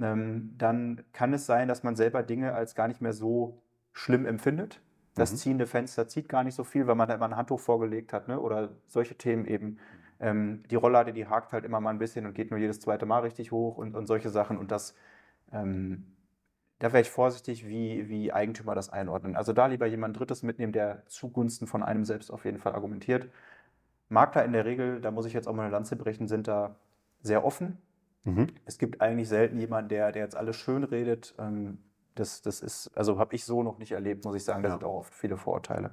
ähm, 0.00 0.54
dann 0.56 1.04
kann 1.12 1.32
es 1.34 1.46
sein, 1.46 1.68
dass 1.68 1.82
man 1.82 1.96
selber 1.96 2.22
Dinge 2.22 2.54
als 2.54 2.74
gar 2.74 2.88
nicht 2.88 3.00
mehr 3.00 3.12
so 3.12 3.60
schlimm 3.92 4.26
empfindet. 4.26 4.80
Das 5.14 5.32
mhm. 5.32 5.36
ziehende 5.36 5.66
Fenster 5.66 6.08
zieht 6.08 6.28
gar 6.28 6.44
nicht 6.44 6.54
so 6.54 6.64
viel, 6.64 6.86
weil 6.86 6.94
man 6.94 7.08
da 7.08 7.14
immer 7.14 7.26
ein 7.26 7.36
Handtuch 7.36 7.60
vorgelegt 7.60 8.12
hat 8.12 8.28
ne? 8.28 8.40
oder 8.40 8.70
solche 8.86 9.16
Themen 9.16 9.44
eben. 9.44 9.78
Ähm, 10.20 10.62
die 10.70 10.76
Rolllade, 10.76 11.12
die 11.12 11.26
hakt 11.26 11.52
halt 11.52 11.64
immer 11.64 11.80
mal 11.80 11.90
ein 11.90 11.98
bisschen 11.98 12.26
und 12.26 12.34
geht 12.34 12.50
nur 12.50 12.58
jedes 12.58 12.80
zweite 12.80 13.06
Mal 13.06 13.20
richtig 13.20 13.52
hoch 13.52 13.76
und, 13.76 13.94
und 13.94 14.06
solche 14.06 14.30
Sachen. 14.30 14.56
Und 14.56 14.70
das 14.70 14.94
ähm, 15.52 16.06
da 16.78 16.92
wäre 16.92 17.02
ich 17.02 17.10
vorsichtig, 17.10 17.66
wie, 17.66 18.08
wie 18.08 18.32
Eigentümer 18.32 18.74
das 18.74 18.88
einordnen. 18.88 19.36
Also 19.36 19.52
da 19.52 19.66
lieber 19.66 19.86
jemand 19.86 20.18
Drittes 20.18 20.42
mitnehmen, 20.42 20.72
der 20.72 21.04
zugunsten 21.06 21.66
von 21.66 21.82
einem 21.82 22.04
selbst 22.04 22.30
auf 22.30 22.44
jeden 22.44 22.58
Fall 22.58 22.74
argumentiert. 22.74 23.28
Makler 24.08 24.44
in 24.44 24.52
der 24.52 24.64
Regel, 24.64 25.00
da 25.00 25.10
muss 25.10 25.26
ich 25.26 25.32
jetzt 25.32 25.48
auch 25.48 25.54
mal 25.54 25.64
eine 25.64 25.72
Lanze 25.72 25.96
brechen, 25.96 26.28
sind 26.28 26.48
da 26.48 26.76
sehr 27.20 27.44
offen. 27.44 27.78
Mhm. 28.24 28.46
Es 28.64 28.78
gibt 28.78 29.00
eigentlich 29.00 29.28
selten 29.28 29.58
jemanden, 29.58 29.88
der, 29.88 30.12
der 30.12 30.22
jetzt 30.22 30.36
alles 30.36 30.56
schön 30.56 30.84
redet. 30.84 31.34
Ähm, 31.38 31.78
das, 32.14 32.42
das 32.42 32.60
ist, 32.60 32.90
also 32.96 33.18
habe 33.18 33.34
ich 33.34 33.44
so 33.44 33.62
noch 33.62 33.78
nicht 33.78 33.92
erlebt, 33.92 34.24
muss 34.24 34.36
ich 34.36 34.44
sagen. 34.44 34.62
Da 34.62 34.68
ja. 34.68 34.74
sind 34.74 34.84
auch 34.84 34.98
oft 34.98 35.14
viele 35.14 35.36
Vorurteile. 35.36 35.92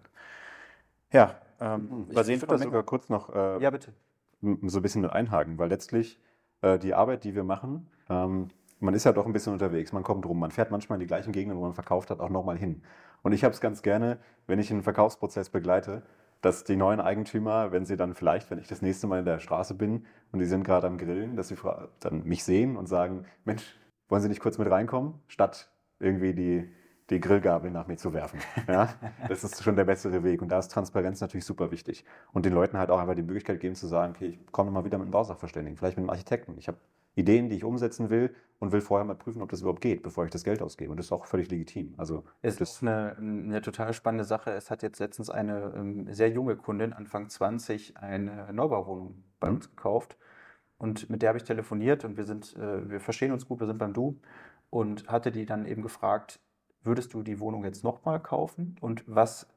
Ja, 1.11 1.35
ähm, 1.59 2.07
ich 2.09 2.15
würde 2.15 2.47
das 2.47 2.61
sogar 2.61 2.83
kurz 2.83 3.09
noch 3.09 3.33
äh, 3.33 3.61
ja, 3.61 3.69
bitte. 3.69 3.93
so 4.41 4.79
ein 4.79 4.81
bisschen 4.81 5.01
mit 5.01 5.11
einhaken, 5.11 5.57
weil 5.57 5.69
letztlich 5.69 6.19
äh, 6.61 6.77
die 6.77 6.93
Arbeit, 6.93 7.23
die 7.23 7.35
wir 7.35 7.43
machen, 7.43 7.87
ähm, 8.09 8.49
man 8.85 8.93
ist 8.93 9.03
ja 9.03 9.11
doch 9.11 9.25
ein 9.25 9.33
bisschen 9.33 9.53
unterwegs, 9.53 9.91
man 9.91 10.03
kommt 10.03 10.25
rum, 10.25 10.39
man 10.39 10.51
fährt 10.51 10.71
manchmal 10.71 10.97
in 10.97 11.01
die 11.01 11.07
gleichen 11.07 11.31
Gegenden, 11.31 11.57
wo 11.57 11.63
man 11.63 11.73
verkauft 11.73 12.09
hat, 12.09 12.19
auch 12.19 12.29
nochmal 12.29 12.57
hin. 12.57 12.81
Und 13.23 13.33
ich 13.33 13.43
habe 13.43 13.53
es 13.53 13.61
ganz 13.61 13.81
gerne, 13.81 14.19
wenn 14.47 14.59
ich 14.59 14.71
einen 14.71 14.83
Verkaufsprozess 14.83 15.49
begleite, 15.49 16.03
dass 16.41 16.63
die 16.63 16.75
neuen 16.75 16.99
Eigentümer, 16.99 17.71
wenn 17.71 17.85
sie 17.85 17.97
dann 17.97 18.13
vielleicht, 18.13 18.51
wenn 18.51 18.59
ich 18.59 18.67
das 18.67 18.81
nächste 18.81 19.07
Mal 19.07 19.19
in 19.19 19.25
der 19.25 19.39
Straße 19.39 19.73
bin 19.73 20.05
und 20.31 20.39
die 20.39 20.45
sind 20.45 20.63
gerade 20.63 20.87
am 20.87 20.97
Grillen, 20.97 21.35
dass 21.35 21.47
sie 21.47 21.55
dann 21.99 22.23
mich 22.23 22.43
sehen 22.43 22.77
und 22.77 22.87
sagen, 22.87 23.25
Mensch, 23.45 23.75
wollen 24.09 24.21
Sie 24.21 24.29
nicht 24.29 24.41
kurz 24.41 24.57
mit 24.57 24.69
reinkommen, 24.69 25.15
statt 25.27 25.69
irgendwie 25.99 26.33
die, 26.33 26.69
die 27.09 27.19
Grillgabel 27.19 27.71
nach 27.71 27.87
mir 27.87 27.97
zu 27.97 28.13
werfen. 28.13 28.39
Ja? 28.67 28.93
Das 29.27 29.43
ist 29.43 29.63
schon 29.63 29.75
der 29.75 29.85
bessere 29.85 30.23
Weg. 30.23 30.41
Und 30.41 30.49
da 30.49 30.59
ist 30.59 30.69
Transparenz 30.69 31.21
natürlich 31.21 31.45
super 31.45 31.71
wichtig. 31.71 32.05
Und 32.33 32.45
den 32.45 32.53
Leuten 32.53 32.77
halt 32.77 32.89
auch 32.89 32.99
einfach 32.99 33.15
die 33.15 33.23
Möglichkeit 33.23 33.59
geben 33.59 33.75
zu 33.75 33.87
sagen, 33.87 34.13
okay, 34.15 34.27
ich 34.27 34.51
komme 34.51 34.71
mal 34.71 34.85
wieder 34.85 34.97
mit 34.97 35.05
einem 35.05 35.11
Bausachverständigen, 35.11 35.77
vielleicht 35.77 35.97
mit 35.97 36.03
einem 36.03 36.09
Architekten. 36.09 36.55
Ich 36.57 36.67
habe 36.67 36.77
Ideen, 37.15 37.49
die 37.49 37.55
ich 37.55 37.63
umsetzen 37.63 38.09
will 38.09 38.33
und 38.59 38.71
will 38.71 38.81
vorher 38.81 39.05
mal 39.05 39.15
prüfen, 39.15 39.41
ob 39.41 39.49
das 39.49 39.61
überhaupt 39.61 39.81
geht, 39.81 40.03
bevor 40.03 40.25
ich 40.25 40.31
das 40.31 40.43
Geld 40.43 40.61
ausgebe. 40.61 40.91
Und 40.91 40.97
das 40.97 41.07
ist 41.07 41.11
auch 41.11 41.25
völlig 41.25 41.49
legitim. 41.49 41.93
Also 41.97 42.23
es 42.41 42.59
ist 42.59 42.81
eine, 42.81 43.15
eine 43.17 43.61
total 43.61 43.93
spannende 43.93 44.25
Sache. 44.25 44.51
Es 44.51 44.69
hat 44.69 44.83
jetzt 44.83 44.99
letztens 44.99 45.29
eine 45.29 45.73
ähm, 45.75 46.13
sehr 46.13 46.29
junge 46.29 46.55
Kundin, 46.55 46.93
Anfang 46.93 47.29
20, 47.29 47.97
eine 47.97 48.51
Neubauwohnung 48.53 49.23
bei 49.39 49.49
mhm. 49.49 49.55
uns 49.55 49.69
gekauft. 49.69 50.17
Und 50.77 51.09
mit 51.09 51.21
der 51.21 51.29
habe 51.29 51.37
ich 51.37 51.45
telefoniert 51.45 52.03
und 52.03 52.17
wir 52.17 52.25
sind, 52.25 52.55
äh, 52.57 52.89
wir 52.89 52.99
verstehen 52.99 53.31
uns 53.31 53.47
gut, 53.47 53.59
wir 53.59 53.67
sind 53.67 53.79
beim 53.79 53.93
Du. 53.93 54.19
Und 54.69 55.07
hatte 55.07 55.31
die 55.31 55.45
dann 55.45 55.65
eben 55.65 55.81
gefragt, 55.81 56.39
würdest 56.83 57.13
du 57.13 57.23
die 57.23 57.39
Wohnung 57.39 57.63
jetzt 57.63 57.83
nochmal 57.83 58.19
kaufen? 58.19 58.75
Und 58.81 59.03
was 59.07 59.47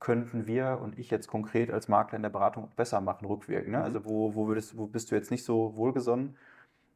könnten 0.00 0.46
wir 0.46 0.80
und 0.82 0.98
ich 0.98 1.10
jetzt 1.10 1.28
konkret 1.28 1.70
als 1.70 1.88
Makler 1.88 2.16
in 2.16 2.22
der 2.22 2.30
Beratung 2.30 2.68
besser 2.76 3.00
machen, 3.00 3.26
rückwirkend? 3.26 3.72
Ne? 3.72 3.78
Mhm. 3.78 3.84
Also 3.84 4.04
wo, 4.04 4.34
wo, 4.34 4.48
würdest, 4.48 4.76
wo 4.76 4.86
bist 4.86 5.10
du 5.10 5.14
jetzt 5.14 5.30
nicht 5.30 5.44
so 5.44 5.76
wohlgesonnen? 5.76 6.36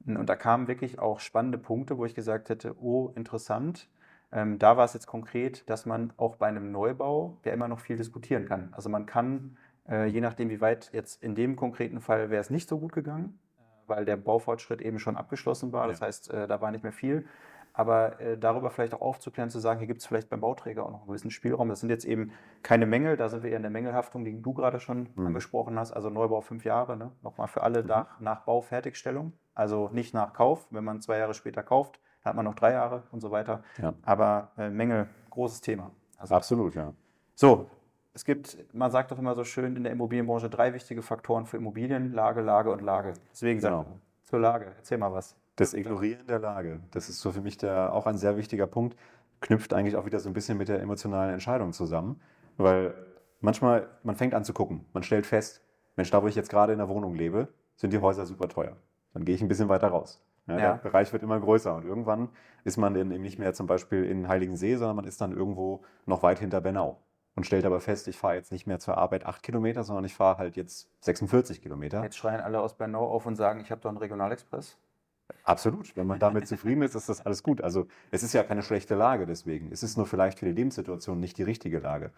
Und 0.07 0.29
da 0.29 0.37
kamen 0.37 0.67
wirklich 0.67 0.99
auch 0.99 1.21
spannende 1.21 1.59
Punkte, 1.59 1.99
wo 1.99 2.05
ich 2.05 2.15
gesagt 2.15 2.49
hätte, 2.49 2.75
oh, 2.81 3.13
interessant. 3.15 3.89
Ähm, 4.33 4.59
da 4.59 4.77
war 4.77 4.85
es 4.85 4.95
jetzt 4.95 5.07
konkret, 5.07 5.69
dass 5.69 5.87
man 5.87 6.13
auch 6.17 6.37
bei 6.37 6.47
einem 6.47 6.71
Neubau 6.71 7.39
ja 7.45 7.53
immer 7.53 7.69
noch 7.69 7.81
viel 7.81 7.97
diskutieren 7.97 8.47
kann. 8.47 8.69
Also 8.73 8.89
man 8.89 9.07
kann, 9.07 9.57
äh, 9.89 10.07
je 10.07 10.21
nachdem, 10.21 10.51
wie 10.51 10.61
weit 10.61 10.91
jetzt 10.93 11.23
in 11.23 11.35
dem 11.35 11.57
konkreten 11.57 12.01
Fall 12.01 12.31
wäre 12.31 12.41
es 12.41 12.51
nicht 12.51 12.69
so 12.69 12.79
gut 12.79 12.93
gegangen, 12.93 13.39
äh, 13.59 13.63
weil 13.89 14.05
der 14.05 14.17
Baufortschritt 14.17 14.81
eben 14.81 14.99
schon 14.99 15.17
abgeschlossen 15.17 15.73
war. 15.73 15.89
Das 15.89 16.01
ja. 16.01 16.07
heißt, 16.07 16.31
äh, 16.31 16.47
da 16.47 16.61
war 16.61 16.71
nicht 16.71 16.85
mehr 16.85 16.93
viel. 16.93 17.27
Aber 17.73 18.21
äh, 18.21 18.37
darüber 18.37 18.71
vielleicht 18.71 18.95
auch 18.95 19.01
aufzuklären, 19.01 19.51
zu 19.51 19.59
sagen, 19.59 19.79
hier 19.79 19.87
gibt 19.87 20.01
es 20.01 20.07
vielleicht 20.07 20.29
beim 20.29 20.41
Bauträger 20.41 20.85
auch 20.85 20.91
noch 20.91 21.01
einen 21.01 21.09
gewissen 21.09 21.31
Spielraum. 21.31 21.69
Das 21.69 21.81
sind 21.81 21.89
jetzt 21.89 22.05
eben 22.05 22.33
keine 22.63 22.87
Mängel, 22.87 23.17
da 23.17 23.29
sind 23.29 23.43
wir 23.43 23.51
eher 23.51 23.57
in 23.57 23.63
der 23.63 23.71
Mängelhaftung, 23.71 24.25
die 24.25 24.41
du 24.41 24.55
gerade 24.55 24.81
schon 24.81 25.09
mhm. 25.15 25.29
angesprochen 25.29 25.79
hast. 25.79 25.93
Also 25.93 26.11
Neubau 26.11 26.41
fünf 26.41 26.65
Jahre, 26.65 26.97
ne? 26.97 27.13
nochmal 27.23 27.49
für 27.49 27.63
alle 27.63 27.83
mhm. 27.83 27.89
nach, 27.89 28.21
nach 28.21 28.45
Baufertigstellung. 28.45 29.33
Also 29.61 29.91
nicht 29.93 30.15
nach 30.15 30.33
Kauf. 30.33 30.67
Wenn 30.71 30.85
man 30.85 31.03
zwei 31.03 31.19
Jahre 31.19 31.35
später 31.35 31.63
kauft, 31.63 32.01
hat 32.25 32.35
man 32.35 32.47
noch 32.47 32.55
drei 32.55 32.73
Jahre 32.73 33.03
und 33.13 33.21
so 33.21 33.31
weiter. 33.31 33.63
Ja. 33.77 33.93
Aber 34.01 34.53
äh, 34.57 34.71
Mängel, 34.71 35.07
großes 35.29 35.61
Thema. 35.61 35.91
Also, 36.17 36.35
Absolut, 36.35 36.75
ja. 36.75 36.95
So, 37.35 37.67
es 38.15 38.25
gibt, 38.25 38.57
man 38.73 38.91
sagt 38.91 39.11
doch 39.11 39.19
immer 39.19 39.35
so 39.35 39.45
schön 39.45 39.77
in 39.77 39.83
der 39.83 39.93
Immobilienbranche 39.93 40.49
drei 40.49 40.73
wichtige 40.73 41.03
Faktoren 41.03 41.45
für 41.45 41.59
Immobilien, 41.59 42.15
Lage, 42.15 42.41
Lage 42.41 42.73
und 42.73 42.81
Lage. 42.81 43.13
Deswegen 43.33 43.61
Genau. 43.61 43.83
sag 43.83 44.31
zur 44.31 44.41
Lage, 44.41 44.73
erzähl 44.79 44.97
mal 44.97 45.13
was. 45.13 45.37
Das 45.57 45.75
Ignorieren 45.75 46.27
der 46.27 46.39
Lage, 46.39 46.81
das 46.93 47.11
ist 47.11 47.21
so 47.21 47.31
für 47.31 47.43
mich 47.43 47.59
der, 47.59 47.93
auch 47.93 48.07
ein 48.07 48.17
sehr 48.17 48.39
wichtiger 48.39 48.67
Punkt, 48.67 48.97
knüpft 49.43 49.75
eigentlich 49.75 49.97
auch 49.97 50.07
wieder 50.07 50.21
so 50.21 50.31
ein 50.31 50.33
bisschen 50.33 50.57
mit 50.57 50.69
der 50.69 50.81
emotionalen 50.81 51.35
Entscheidung 51.35 51.75
zusammen, 51.75 52.19
weil 52.57 52.95
manchmal, 53.41 53.89
man 54.05 54.17
fängt 54.17 54.33
an 54.33 54.43
zu 54.43 54.55
gucken, 54.55 54.87
man 54.95 55.03
stellt 55.03 55.27
fest, 55.27 55.61
Mensch, 55.97 56.11
da 56.11 56.23
wo 56.23 56.29
ich 56.29 56.35
jetzt 56.35 56.49
gerade 56.49 56.73
in 56.73 56.79
der 56.79 56.89
Wohnung 56.89 57.15
lebe, 57.15 57.49
sind 57.77 57.93
die 57.93 57.99
Häuser 57.99 58.25
super 58.25 58.49
teuer. 58.49 58.77
Dann 59.15 59.25
gehe 59.25 59.35
ich 59.35 59.43
ein 59.43 59.49
bisschen 59.49 59.69
weiter 59.69 59.89
raus. 59.89 60.21
Ja, 60.47 60.59
Ja. 60.59 60.73
Der 60.73 60.91
Bereich 60.91 61.13
wird 61.13 61.23
immer 61.23 61.39
größer 61.39 61.75
und 61.75 61.85
irgendwann 61.85 62.29
ist 62.65 62.77
man 62.77 62.95
dann 62.95 63.11
eben 63.11 63.23
nicht 63.23 63.39
mehr 63.39 63.53
zum 63.53 63.67
Beispiel 63.67 64.05
in 64.05 64.29
Heiligensee, 64.29 64.77
sondern 64.77 64.97
man 64.97 65.05
ist 65.05 65.21
dann 65.21 65.33
irgendwo 65.33 65.83
noch 66.07 66.23
weit 66.23 66.39
hinter 66.39 66.61
Bernau 66.61 66.99
und 67.37 67.45
stellt 67.45 67.65
aber 67.65 67.81
fest, 67.81 68.09
ich 68.09 68.19
fahre 68.19 68.35
jetzt 68.35 68.53
nicht 68.53 68.67
mehr 68.67 68.79
zur 68.79 68.99
Arbeit 68.99 69.27
8 69.27 69.43
Kilometer, 69.43 69.85
sondern 69.85 70.05
ich 70.05 70.15
fahre 70.15 70.39
halt 70.39 70.57
jetzt 70.57 70.89
46 71.01 71.63
Kilometer. 71.63 72.03
Jetzt 72.03 72.17
schreien 72.17 72.41
alle 72.41 72.61
aus 72.61 72.75
Bernau 72.75 73.07
auf 73.09 73.27
und 73.27 73.37
sagen, 73.37 73.61
ich 73.61 73.71
habe 73.71 73.81
doch 73.81 73.89
einen 73.89 73.99
Regionalexpress. 73.99 74.77
Absolut. 75.45 75.97
Wenn 75.97 76.07
man 76.07 76.19
damit 76.19 76.49
zufrieden 76.49 76.83
ist, 76.83 76.95
ist 76.95 77.09
das 77.09 77.25
alles 77.25 77.43
gut. 77.43 77.61
Also 77.61 77.87
es 78.11 78.23
ist 78.23 78.33
ja 78.33 78.43
keine 78.43 78.63
schlechte 78.63 78.95
Lage 78.95 79.27
deswegen. 79.27 79.71
Es 79.73 79.83
ist 79.83 79.97
nur 79.97 80.07
vielleicht 80.07 80.41
für 80.41 80.47
die 80.47 80.53
Lebenssituation 80.53 81.21
nicht 81.21 81.39
die 81.39 81.43
richtige 81.43 81.79
Lage. 81.79 82.11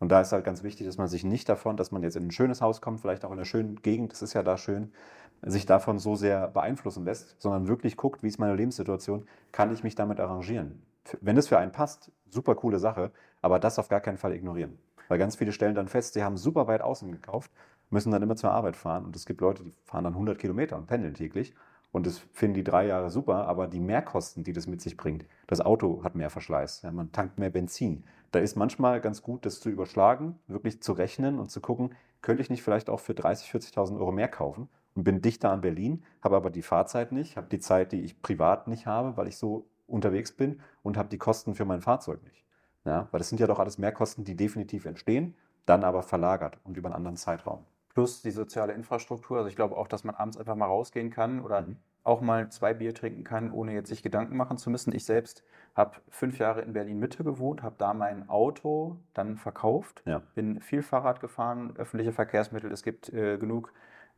Und 0.00 0.10
da 0.10 0.20
ist 0.20 0.32
halt 0.32 0.44
ganz 0.44 0.62
wichtig, 0.62 0.86
dass 0.86 0.98
man 0.98 1.08
sich 1.08 1.24
nicht 1.24 1.48
davon, 1.48 1.76
dass 1.76 1.90
man 1.92 2.02
jetzt 2.02 2.16
in 2.16 2.26
ein 2.26 2.30
schönes 2.30 2.60
Haus 2.60 2.80
kommt, 2.80 3.00
vielleicht 3.00 3.24
auch 3.24 3.30
in 3.30 3.38
einer 3.38 3.46
schönen 3.46 3.80
Gegend, 3.82 4.12
das 4.12 4.22
ist 4.22 4.34
ja 4.34 4.42
da 4.42 4.56
schön, 4.56 4.92
sich 5.42 5.66
davon 5.66 5.98
so 5.98 6.16
sehr 6.16 6.48
beeinflussen 6.48 7.04
lässt, 7.04 7.40
sondern 7.40 7.68
wirklich 7.68 7.96
guckt, 7.96 8.22
wie 8.22 8.28
ist 8.28 8.38
meine 8.38 8.54
Lebenssituation, 8.54 9.26
kann 9.52 9.72
ich 9.72 9.84
mich 9.84 9.94
damit 9.94 10.20
arrangieren. 10.20 10.82
Wenn 11.20 11.36
es 11.36 11.48
für 11.48 11.58
einen 11.58 11.72
passt, 11.72 12.12
super 12.28 12.54
coole 12.54 12.78
Sache, 12.78 13.10
aber 13.40 13.58
das 13.58 13.78
auf 13.78 13.88
gar 13.88 14.00
keinen 14.00 14.18
Fall 14.18 14.34
ignorieren. 14.34 14.78
Weil 15.08 15.18
ganz 15.18 15.36
viele 15.36 15.52
stellen 15.52 15.74
dann 15.74 15.88
fest, 15.88 16.14
sie 16.14 16.22
haben 16.22 16.36
super 16.36 16.66
weit 16.66 16.82
außen 16.82 17.10
gekauft, 17.10 17.50
müssen 17.90 18.12
dann 18.12 18.22
immer 18.22 18.36
zur 18.36 18.50
Arbeit 18.50 18.76
fahren 18.76 19.04
und 19.04 19.16
es 19.16 19.24
gibt 19.24 19.40
Leute, 19.40 19.64
die 19.64 19.72
fahren 19.84 20.04
dann 20.04 20.12
100 20.12 20.38
Kilometer 20.38 20.76
und 20.76 20.86
pendeln 20.86 21.14
täglich 21.14 21.54
und 21.92 22.06
das 22.06 22.18
finden 22.32 22.54
die 22.54 22.64
drei 22.64 22.86
Jahre 22.86 23.08
super, 23.08 23.46
aber 23.46 23.66
die 23.66 23.80
Mehrkosten, 23.80 24.44
die 24.44 24.52
das 24.52 24.66
mit 24.66 24.82
sich 24.82 24.96
bringt, 24.96 25.24
das 25.46 25.62
Auto 25.62 26.04
hat 26.04 26.14
mehr 26.14 26.28
Verschleiß, 26.28 26.82
ja, 26.82 26.92
man 26.92 27.12
tankt 27.12 27.38
mehr 27.38 27.50
Benzin. 27.50 28.04
Da 28.30 28.40
ist 28.40 28.56
manchmal 28.56 29.00
ganz 29.00 29.22
gut, 29.22 29.46
das 29.46 29.60
zu 29.60 29.70
überschlagen, 29.70 30.38
wirklich 30.48 30.82
zu 30.82 30.92
rechnen 30.92 31.38
und 31.38 31.50
zu 31.50 31.62
gucken, 31.62 31.94
könnte 32.20 32.42
ich 32.42 32.50
nicht 32.50 32.62
vielleicht 32.62 32.90
auch 32.90 33.00
für 33.00 33.14
30.000, 33.14 33.72
40.000 33.72 33.98
Euro 33.98 34.12
mehr 34.12 34.28
kaufen 34.28 34.68
und 34.98 35.04
bin 35.04 35.22
dichter 35.22 35.52
an 35.52 35.60
Berlin, 35.60 36.02
habe 36.24 36.34
aber 36.34 36.50
die 36.50 36.62
Fahrzeit 36.62 37.12
nicht, 37.12 37.36
habe 37.36 37.46
die 37.46 37.60
Zeit, 37.60 37.92
die 37.92 38.00
ich 38.00 38.20
privat 38.20 38.66
nicht 38.66 38.86
habe, 38.86 39.16
weil 39.16 39.28
ich 39.28 39.36
so 39.38 39.68
unterwegs 39.86 40.32
bin 40.32 40.60
und 40.82 40.96
habe 40.96 41.08
die 41.08 41.18
Kosten 41.18 41.54
für 41.54 41.64
mein 41.64 41.80
Fahrzeug 41.80 42.20
nicht. 42.24 42.44
Ja, 42.84 43.06
weil 43.12 43.18
das 43.18 43.28
sind 43.28 43.38
ja 43.38 43.46
doch 43.46 43.60
alles 43.60 43.78
Mehrkosten, 43.78 44.24
die 44.24 44.34
definitiv 44.34 44.86
entstehen, 44.86 45.36
dann 45.66 45.84
aber 45.84 46.02
verlagert 46.02 46.58
und 46.64 46.76
über 46.76 46.88
einen 46.88 46.96
anderen 46.96 47.16
Zeitraum. 47.16 47.64
Plus 47.94 48.22
die 48.22 48.32
soziale 48.32 48.72
Infrastruktur. 48.72 49.36
Also 49.36 49.48
ich 49.48 49.54
glaube 49.54 49.76
auch, 49.76 49.86
dass 49.86 50.02
man 50.02 50.16
abends 50.16 50.36
einfach 50.36 50.56
mal 50.56 50.66
rausgehen 50.66 51.10
kann 51.10 51.42
oder 51.42 51.60
Mhm. 51.62 51.76
auch 52.02 52.20
mal 52.20 52.50
zwei 52.50 52.74
Bier 52.74 52.92
trinken 52.92 53.22
kann, 53.22 53.52
ohne 53.52 53.74
jetzt 53.74 53.88
sich 53.90 54.02
Gedanken 54.02 54.36
machen 54.36 54.58
zu 54.58 54.68
müssen. 54.68 54.92
Ich 54.92 55.04
selbst 55.04 55.44
habe 55.76 55.98
fünf 56.08 56.38
Jahre 56.38 56.62
in 56.62 56.72
Berlin 56.72 56.98
Mitte 56.98 57.22
gewohnt, 57.22 57.62
habe 57.62 57.76
da 57.78 57.94
mein 57.94 58.28
Auto 58.28 58.96
dann 59.14 59.36
verkauft, 59.36 60.02
Ja. 60.06 60.22
bin 60.34 60.60
viel 60.60 60.82
Fahrrad 60.82 61.20
gefahren, 61.20 61.74
öffentliche 61.76 62.12
Verkehrsmittel. 62.12 62.72
Es 62.72 62.82
gibt 62.82 63.12
äh, 63.12 63.38
genug 63.38 63.72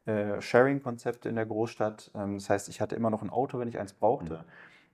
äh, 0.07 0.41
Sharing-Konzepte 0.41 1.29
in 1.29 1.37
der 1.37 1.47
Großstadt. 1.47 2.11
Ähm, 2.15 2.35
das 2.35 2.51
heißt, 2.51 2.69
ich 2.69 2.81
hatte 2.81 2.97
immer 2.97 3.11
noch 3.11 3.23
ein 3.23 3.31
Auto, 3.31 3.59
wenn 3.59 3.69
ich 3.69 3.79
eins 3.79 3.93
brauchte. 3.93 4.35
Mhm. 4.35 4.45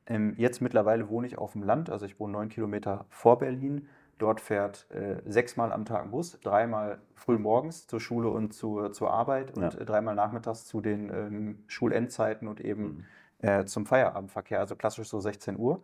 Ähm, 0.09 0.35
jetzt 0.37 0.61
mittlerweile 0.61 1.09
wohne 1.09 1.27
ich 1.27 1.39
auf 1.39 1.53
dem 1.53 1.63
Land, 1.63 1.91
also 1.91 2.07
ich 2.07 2.21
wohne 2.21 2.33
neun 2.33 2.49
Kilometer 2.49 3.07
vor 3.09 3.39
Berlin. 3.39 3.89
Dort 4.19 4.41
fährt 4.41 4.91
äh, 4.91 5.21
sechsmal 5.27 5.73
am 5.73 5.85
Tag 5.85 6.03
ein 6.03 6.11
Bus, 6.11 6.39
dreimal 6.41 7.01
früh 7.15 7.37
morgens 7.39 7.87
zur 7.87 8.01
Schule 8.01 8.31
und 8.31 8.55
zur, 8.55 8.93
zur 8.93 9.11
Arbeit 9.13 9.55
und 9.57 9.63
Ja. 9.75 9.81
äh, 9.81 9.85
dreimal 9.85 10.15
nachmittags 10.15 10.65
zu 10.65 10.81
den 10.81 11.11
ähm, 11.11 11.65
Schulendzeiten 11.67 12.49
und 12.49 12.61
eben 12.61 13.05
Mhm. 13.43 13.49
äh, 13.49 13.65
zum 13.67 13.85
Feierabendverkehr, 13.85 14.61
also 14.61 14.75
klassisch 14.77 15.09
so 15.09 15.21
16 15.21 15.59
Uhr. 15.59 15.83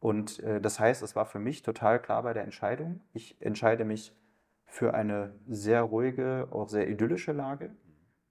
Und 0.00 0.40
äh, 0.40 0.60
das 0.60 0.78
heißt, 0.80 1.02
es 1.02 1.16
war 1.16 1.26
für 1.26 1.40
mich 1.40 1.62
total 1.62 2.00
klar 2.00 2.22
bei 2.22 2.32
der 2.32 2.44
Entscheidung. 2.44 3.00
Ich 3.12 3.36
entscheide 3.40 3.84
mich 3.84 4.14
für 4.64 4.94
eine 4.94 5.34
sehr 5.48 5.82
ruhige, 5.82 6.48
auch 6.50 6.68
sehr 6.68 6.88
idyllische 6.88 7.32
Lage. 7.32 7.70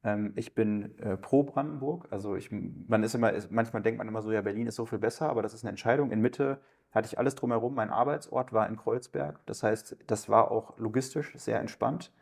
Ähm, 0.07 0.31
ich 0.35 0.55
bin 0.55 0.97
äh, 0.99 1.17
pro 1.17 1.43
Brandenburg. 1.43 2.07
Also 2.11 2.35
ich, 2.35 2.49
man 2.51 3.03
ist 3.03 3.13
immer, 3.13 3.33
ist, 3.33 3.51
manchmal 3.51 3.81
denkt 3.83 3.97
man 3.97 4.07
immer 4.07 4.21
so, 4.21 4.31
ja, 4.31 4.41
Berlin 4.41 4.67
ist 4.67 4.75
so 4.75 4.85
viel 4.85 4.99
besser, 4.99 5.29
aber 5.29 5.41
das 5.41 5.53
ist 5.53 5.63
eine 5.63 5.71
Entscheidung. 5.71 6.11
In 6.11 6.21
Mitte 6.21 6.59
hatte 6.91 7.07
ich 7.07 7.19
alles 7.19 7.35
drumherum. 7.35 7.75
Mein 7.75 7.89
Arbeitsort 7.89 8.53
war 8.53 8.67
in 8.69 8.77
Kreuzberg. 8.77 9.39
Das 9.45 9.63
heißt, 9.63 9.97
das 10.07 10.29
war 10.29 10.49
auch 10.49 10.77
logistisch 10.79 11.33
sehr 11.37 11.59
entspannt. 11.59 12.13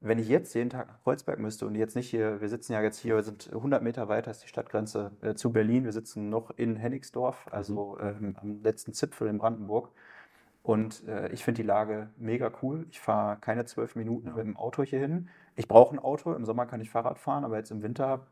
Wenn 0.00 0.18
ich 0.18 0.28
jetzt 0.28 0.52
jeden 0.54 0.68
Tag 0.70 0.88
nach 0.88 1.02
Kreuzberg 1.04 1.38
müsste 1.38 1.66
und 1.66 1.74
jetzt 1.74 1.96
nicht 1.96 2.10
hier, 2.10 2.40
wir 2.40 2.48
sitzen 2.48 2.72
ja 2.72 2.82
jetzt 2.82 2.98
hier, 2.98 3.14
wir 3.16 3.22
sind 3.22 3.50
100 3.52 3.82
Meter 3.82 4.08
weiter 4.08 4.30
ist 4.30 4.42
die 4.42 4.48
Stadtgrenze 4.48 5.12
äh, 5.22 5.34
zu 5.34 5.52
Berlin. 5.52 5.84
Wir 5.84 5.92
sitzen 5.92 6.28
noch 6.28 6.50
in 6.50 6.76
Hennigsdorf, 6.76 7.46
also 7.50 7.98
ähm, 8.00 8.36
am 8.40 8.62
letzten 8.62 8.92
Zipfel 8.92 9.28
in 9.28 9.38
Brandenburg. 9.38 9.90
Und 10.62 11.06
äh, 11.06 11.28
ich 11.32 11.44
finde 11.44 11.62
die 11.62 11.66
Lage 11.66 12.10
mega 12.18 12.50
cool. 12.62 12.86
Ich 12.90 13.00
fahre 13.00 13.38
keine 13.40 13.64
zwölf 13.64 13.94
Minuten 13.94 14.28
Ja. 14.28 14.34
mit 14.34 14.44
dem 14.46 14.56
Auto 14.56 14.82
hier 14.82 14.98
hin. 14.98 15.28
Ich 15.56 15.68
brauche 15.68 15.94
ein 15.94 15.98
Auto. 15.98 16.32
Im 16.34 16.44
Sommer 16.44 16.66
kann 16.66 16.80
ich 16.80 16.90
Fahrrad 16.90 17.18
fahren, 17.18 17.44
aber 17.44 17.56
jetzt 17.56 17.70
im 17.70 17.82
Winter, 17.82 18.26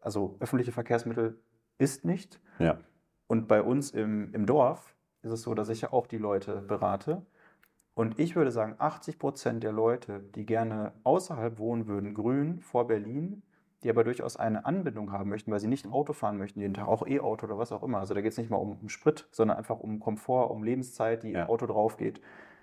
also 0.00 0.36
öffentliche 0.40 0.72
Verkehrsmittel 0.72 1.38
ist 1.78 2.04
nicht. 2.04 2.40
Ja. 2.58 2.78
Und 3.26 3.48
bei 3.48 3.62
uns 3.62 3.90
im, 3.90 4.32
im 4.32 4.46
Dorf 4.46 4.94
ist 5.22 5.30
es 5.32 5.42
so, 5.42 5.54
dass 5.54 5.68
ich 5.68 5.82
ja 5.82 5.92
auch 5.92 6.06
die 6.06 6.18
Leute 6.18 6.62
berate. 6.62 7.22
Und 7.94 8.18
ich 8.18 8.36
würde 8.36 8.50
sagen, 8.50 8.76
80 8.78 9.18
Prozent 9.18 9.62
der 9.62 9.72
Leute, 9.72 10.20
die 10.34 10.46
gerne 10.46 10.92
außerhalb 11.04 11.58
wohnen 11.58 11.86
würden, 11.86 12.14
grün 12.14 12.60
vor 12.60 12.86
Berlin, 12.86 13.42
die 13.82 13.90
aber 13.90 14.04
durchaus 14.04 14.36
eine 14.36 14.64
Anbindung 14.64 15.10
haben 15.12 15.28
möchten, 15.28 15.50
weil 15.50 15.60
sie 15.60 15.66
nicht 15.66 15.86
Auto 15.90 16.12
fahren 16.12 16.38
möchten 16.38 16.60
jeden 16.60 16.74
Tag, 16.74 16.86
auch 16.86 17.06
E-Auto 17.06 17.46
oder 17.46 17.58
was 17.58 17.72
auch 17.72 17.82
immer. 17.82 17.98
Also 17.98 18.14
da 18.14 18.20
geht 18.20 18.32
es 18.32 18.38
nicht 18.38 18.50
mal 18.50 18.56
um, 18.58 18.78
um 18.80 18.88
Sprit, 18.88 19.26
sondern 19.32 19.56
einfach 19.56 19.80
um 19.80 20.00
Komfort, 20.00 20.50
um 20.50 20.62
Lebenszeit, 20.62 21.22
die 21.22 21.32
Ja. 21.32 21.42
im 21.44 21.48
Auto 21.48 21.66
drauf 21.66 21.96
geht. 21.96 22.20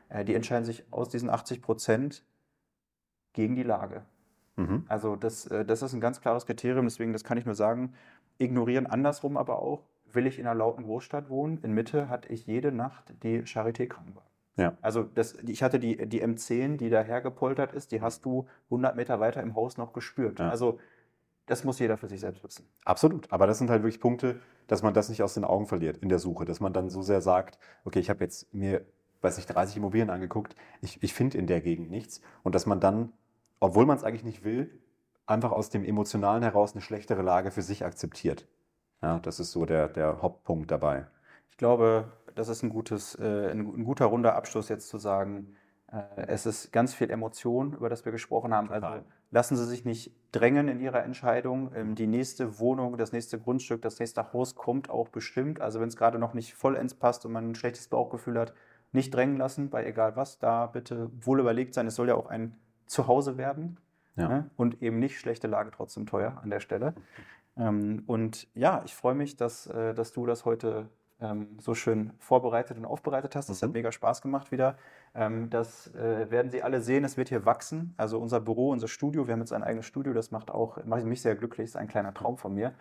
Äh, 0.09 0.25
die 0.25 0.35
entscheiden 0.35 0.63
sich 0.65 0.85
aus 0.91 1.09
diesen 1.09 1.29
80 1.29 1.61
Prozent 1.61 2.23
gegen 3.37 3.55
die 3.55 3.63
Lage. 3.63 4.03
Mhm. 4.57 4.83
Also 4.87 5.15
das, 5.15 5.45
äh, 5.47 5.63
das 5.63 5.81
ist 5.81 5.93
ein 5.93 6.01
ganz 6.01 6.19
klares 6.19 6.45
Kriterium, 6.45 6.85
deswegen, 6.85 7.13
das 7.13 7.23
kann 7.23 7.37
ich 7.37 7.45
nur 7.45 7.55
sagen, 7.55 7.93
ignorieren 8.37 8.87
andersrum 8.87 9.37
aber 9.37 9.59
auch, 9.61 9.83
will 10.11 10.27
ich 10.27 10.39
in 10.39 10.47
einer 10.47 10.55
lauten 10.55 10.83
Großstadt 10.83 11.29
wohnen, 11.29 11.59
in 11.63 11.73
Mitte 11.73 12.09
hatte 12.09 12.29
ich 12.33 12.47
jede 12.47 12.71
Nacht 12.71 13.13
die 13.23 13.43
Charité-Krankenwagen. 13.43 14.27
Ja. 14.57 14.75
Also 14.81 15.03
das, 15.03 15.35
ich 15.45 15.61
hatte 15.61 15.79
die, 15.79 16.07
die 16.09 16.23
M10, 16.23 16.77
die 16.77 16.89
daher 16.89 17.21
gepoltert 17.21 17.73
ist, 17.73 17.91
die 17.91 18.01
hast 18.01 18.25
du 18.25 18.47
100 18.65 18.95
Meter 18.95 19.19
weiter 19.19 19.41
im 19.43 19.55
Haus 19.55 19.77
noch 19.77 19.93
gespürt. 19.93 20.39
Ja. 20.39 20.49
Also 20.49 20.79
das 21.45 21.63
muss 21.63 21.79
jeder 21.79 21.97
für 21.97 22.07
sich 22.07 22.19
selbst 22.19 22.43
wissen. 22.43 22.67
Absolut. 22.83 23.31
Aber 23.31 23.45
das 23.45 23.59
sind 23.59 23.69
halt 23.69 23.83
wirklich 23.83 24.01
Punkte, 24.01 24.39
dass 24.65 24.81
man 24.81 24.95
das 24.95 25.09
nicht 25.09 25.21
aus 25.21 25.35
den 25.35 25.45
Augen 25.45 25.67
verliert 25.67 25.97
in 25.97 26.09
der 26.09 26.19
Suche. 26.19 26.45
Dass 26.45 26.59
man 26.59 26.73
dann 26.73 26.89
so 26.89 27.03
sehr 27.03 27.21
sagt, 27.21 27.59
okay, 27.85 27.99
ich 27.99 28.09
habe 28.09 28.23
jetzt 28.23 28.51
mir, 28.53 28.83
weiß 29.21 29.37
nicht, 29.37 29.45
30 29.45 29.77
Immobilien 29.77 30.09
angeguckt, 30.09 30.55
ich, 30.81 31.01
ich 31.03 31.13
finde 31.13 31.37
in 31.37 31.45
der 31.45 31.61
Gegend 31.61 31.91
nichts. 31.91 32.21
Und 32.41 32.55
dass 32.55 32.65
man 32.65 32.79
dann, 32.79 33.13
obwohl 33.59 33.85
man 33.85 33.97
es 33.97 34.03
eigentlich 34.03 34.23
nicht 34.23 34.43
will, 34.43 34.69
einfach 35.25 35.51
aus 35.51 35.69
dem 35.69 35.83
Emotionalen 35.83 36.43
heraus 36.43 36.73
eine 36.73 36.81
schlechtere 36.81 37.21
Lage 37.21 37.51
für 37.51 37.61
sich 37.61 37.85
akzeptiert. 37.85 38.47
Ja, 39.01 39.19
das 39.19 39.39
ist 39.39 39.51
so 39.51 39.65
der, 39.65 39.89
der 39.89 40.21
Hauptpunkt 40.21 40.71
dabei. 40.71 41.07
Ich 41.51 41.57
glaube, 41.57 42.11
das 42.35 42.49
ist 42.49 42.63
ein, 42.63 42.69
gutes, 42.69 43.15
äh, 43.15 43.51
ein, 43.51 43.59
ein 43.59 43.83
guter 43.83 44.05
runder 44.05 44.35
Abschluss 44.35 44.69
jetzt 44.69 44.89
zu 44.89 44.97
sagen, 44.97 45.55
äh, 45.91 46.27
es 46.27 46.45
ist 46.45 46.71
ganz 46.71 46.93
viel 46.93 47.09
Emotion, 47.09 47.73
über 47.73 47.89
das 47.89 48.05
wir 48.05 48.11
gesprochen 48.11 48.53
haben. 48.53 48.67
Total. 48.67 48.83
Also 48.83 49.05
lassen 49.31 49.57
Sie 49.57 49.65
sich 49.65 49.85
nicht 49.85 50.15
drängen 50.31 50.67
in 50.67 50.79
Ihrer 50.79 51.03
Entscheidung. 51.03 51.71
Ähm, 51.75 51.95
die 51.95 52.07
nächste 52.07 52.59
Wohnung, 52.59 52.97
das 52.97 53.11
nächste 53.11 53.39
Grundstück, 53.39 53.81
das 53.81 53.99
nächste 53.99 54.33
Haus 54.33 54.55
kommt 54.55 54.89
auch 54.89 55.09
bestimmt. 55.09 55.61
Also 55.61 55.79
wenn 55.79 55.89
es 55.89 55.97
gerade 55.97 56.19
noch 56.19 56.33
nicht 56.33 56.53
vollends 56.53 56.93
passt 56.93 57.25
und 57.25 57.31
man 57.31 57.51
ein 57.51 57.55
schlechtes 57.55 57.87
Bauchgefühl 57.87 58.39
hat, 58.39 58.53
nicht 58.91 59.13
drängen 59.13 59.37
lassen, 59.37 59.69
bei 59.69 59.85
egal 59.85 60.15
was, 60.15 60.39
da 60.39 60.65
bitte 60.67 61.09
wohl 61.19 61.39
überlegt 61.39 61.73
sein. 61.73 61.87
Es 61.87 61.95
soll 61.95 62.07
ja 62.07 62.15
auch 62.15 62.27
ein 62.27 62.55
Zuhause 62.87 63.37
werden 63.37 63.77
Ja. 64.15 64.27
ne? 64.27 64.49
und 64.57 64.81
eben 64.81 64.99
nicht 64.99 65.19
schlechte 65.19 65.47
Lage 65.47 65.71
trotzdem 65.71 66.05
teuer 66.05 66.39
an 66.41 66.49
der 66.49 66.59
Stelle. 66.59 66.93
Ähm, 67.57 68.03
und 68.07 68.47
ja, 68.55 68.81
ich 68.85 68.95
freue 68.95 69.15
mich, 69.15 69.35
dass, 69.35 69.67
äh, 69.67 69.93
dass 69.93 70.11
du 70.11 70.25
das 70.25 70.45
heute 70.45 70.89
ähm, 71.19 71.57
so 71.59 71.73
schön 71.73 72.11
vorbereitet 72.19 72.77
und 72.77 72.85
aufbereitet 72.85 73.35
hast. 73.35 73.49
Das 73.49 73.61
Mhm. 73.61 73.67
hat 73.67 73.73
mega 73.73 73.91
Spaß 73.91 74.21
gemacht 74.21 74.51
wieder. 74.51 74.77
Ähm, 75.15 75.49
das 75.49 75.87
äh, 75.95 76.29
werden 76.29 76.51
Sie 76.51 76.61
alle 76.61 76.79
sehen. 76.81 77.03
Es 77.03 77.17
wird 77.17 77.29
hier 77.29 77.43
wachsen. 77.45 77.95
Also 77.97 78.19
unser 78.19 78.39
Büro, 78.39 78.69
unser 78.71 78.87
Studio. 78.87 79.25
Wir 79.25 79.33
haben 79.33 79.39
jetzt 79.39 79.51
ein 79.53 79.63
eigenes 79.63 79.87
Studio. 79.87 80.13
Das 80.13 80.29
macht 80.29 80.51
auch 80.51 80.83
macht 80.85 81.03
mich 81.05 81.21
sehr 81.23 81.35
glücklich. 81.35 81.65
Das 81.65 81.71
ist 81.71 81.75
ein 81.81 81.87
kleiner 81.87 82.13
Traum 82.13 82.37
von 82.37 82.53
mir. 82.53 82.73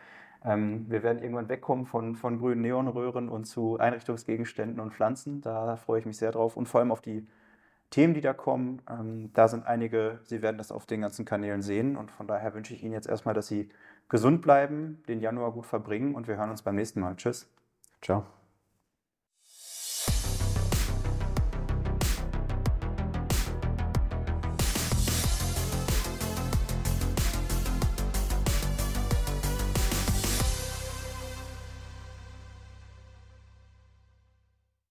Ähm, 0.45 0.85
wir 0.91 1.03
werden 1.03 1.23
irgendwann 1.23 1.49
wegkommen 1.49 1.87
von, 1.87 2.15
von 2.15 2.39
grünen 2.39 2.61
Neonröhren 2.61 3.31
und 3.31 3.47
zu 3.47 3.79
Einrichtungsgegenständen 3.79 4.81
und 4.81 4.93
Pflanzen. 4.93 5.41
Da 5.41 5.77
freue 5.77 6.01
ich 6.01 6.05
mich 6.07 6.19
sehr 6.19 6.33
drauf 6.33 6.59
und 6.59 6.67
vor 6.69 6.81
allem 6.81 6.93
auf 6.93 7.01
die 7.01 7.27
Themen, 7.91 8.15
die 8.15 8.21
da 8.21 8.33
kommen. 8.33 8.83
Ähm, 8.91 9.31
da 9.35 9.49
sind 9.49 9.67
einige, 9.67 10.21
Sie 10.25 10.43
werden 10.43 10.59
das 10.59 10.73
auf 10.73 10.87
den 10.87 11.01
ganzen 11.03 11.25
Kanälen 11.25 11.63
sehen 11.63 11.97
und 11.97 12.11
von 12.11 12.27
daher 12.27 12.55
wünsche 12.55 12.75
ich 12.75 12.83
Ihnen 12.83 12.93
jetzt 12.93 13.09
erstmal, 13.09 13.35
dass 13.35 13.49
Sie 13.49 13.69
gesund 14.09 14.43
bleiben, 14.43 15.03
den 15.09 15.21
Januar 15.21 15.53
gut 15.53 15.67
verbringen 15.67 16.15
und 16.15 16.29
wir 16.29 16.37
hören 16.37 16.51
uns 16.51 16.63
beim 16.63 16.77
nächsten 16.77 17.01
Mal. 17.01 17.17
Tschüss. 17.17 17.49
Ciao. 18.03 18.36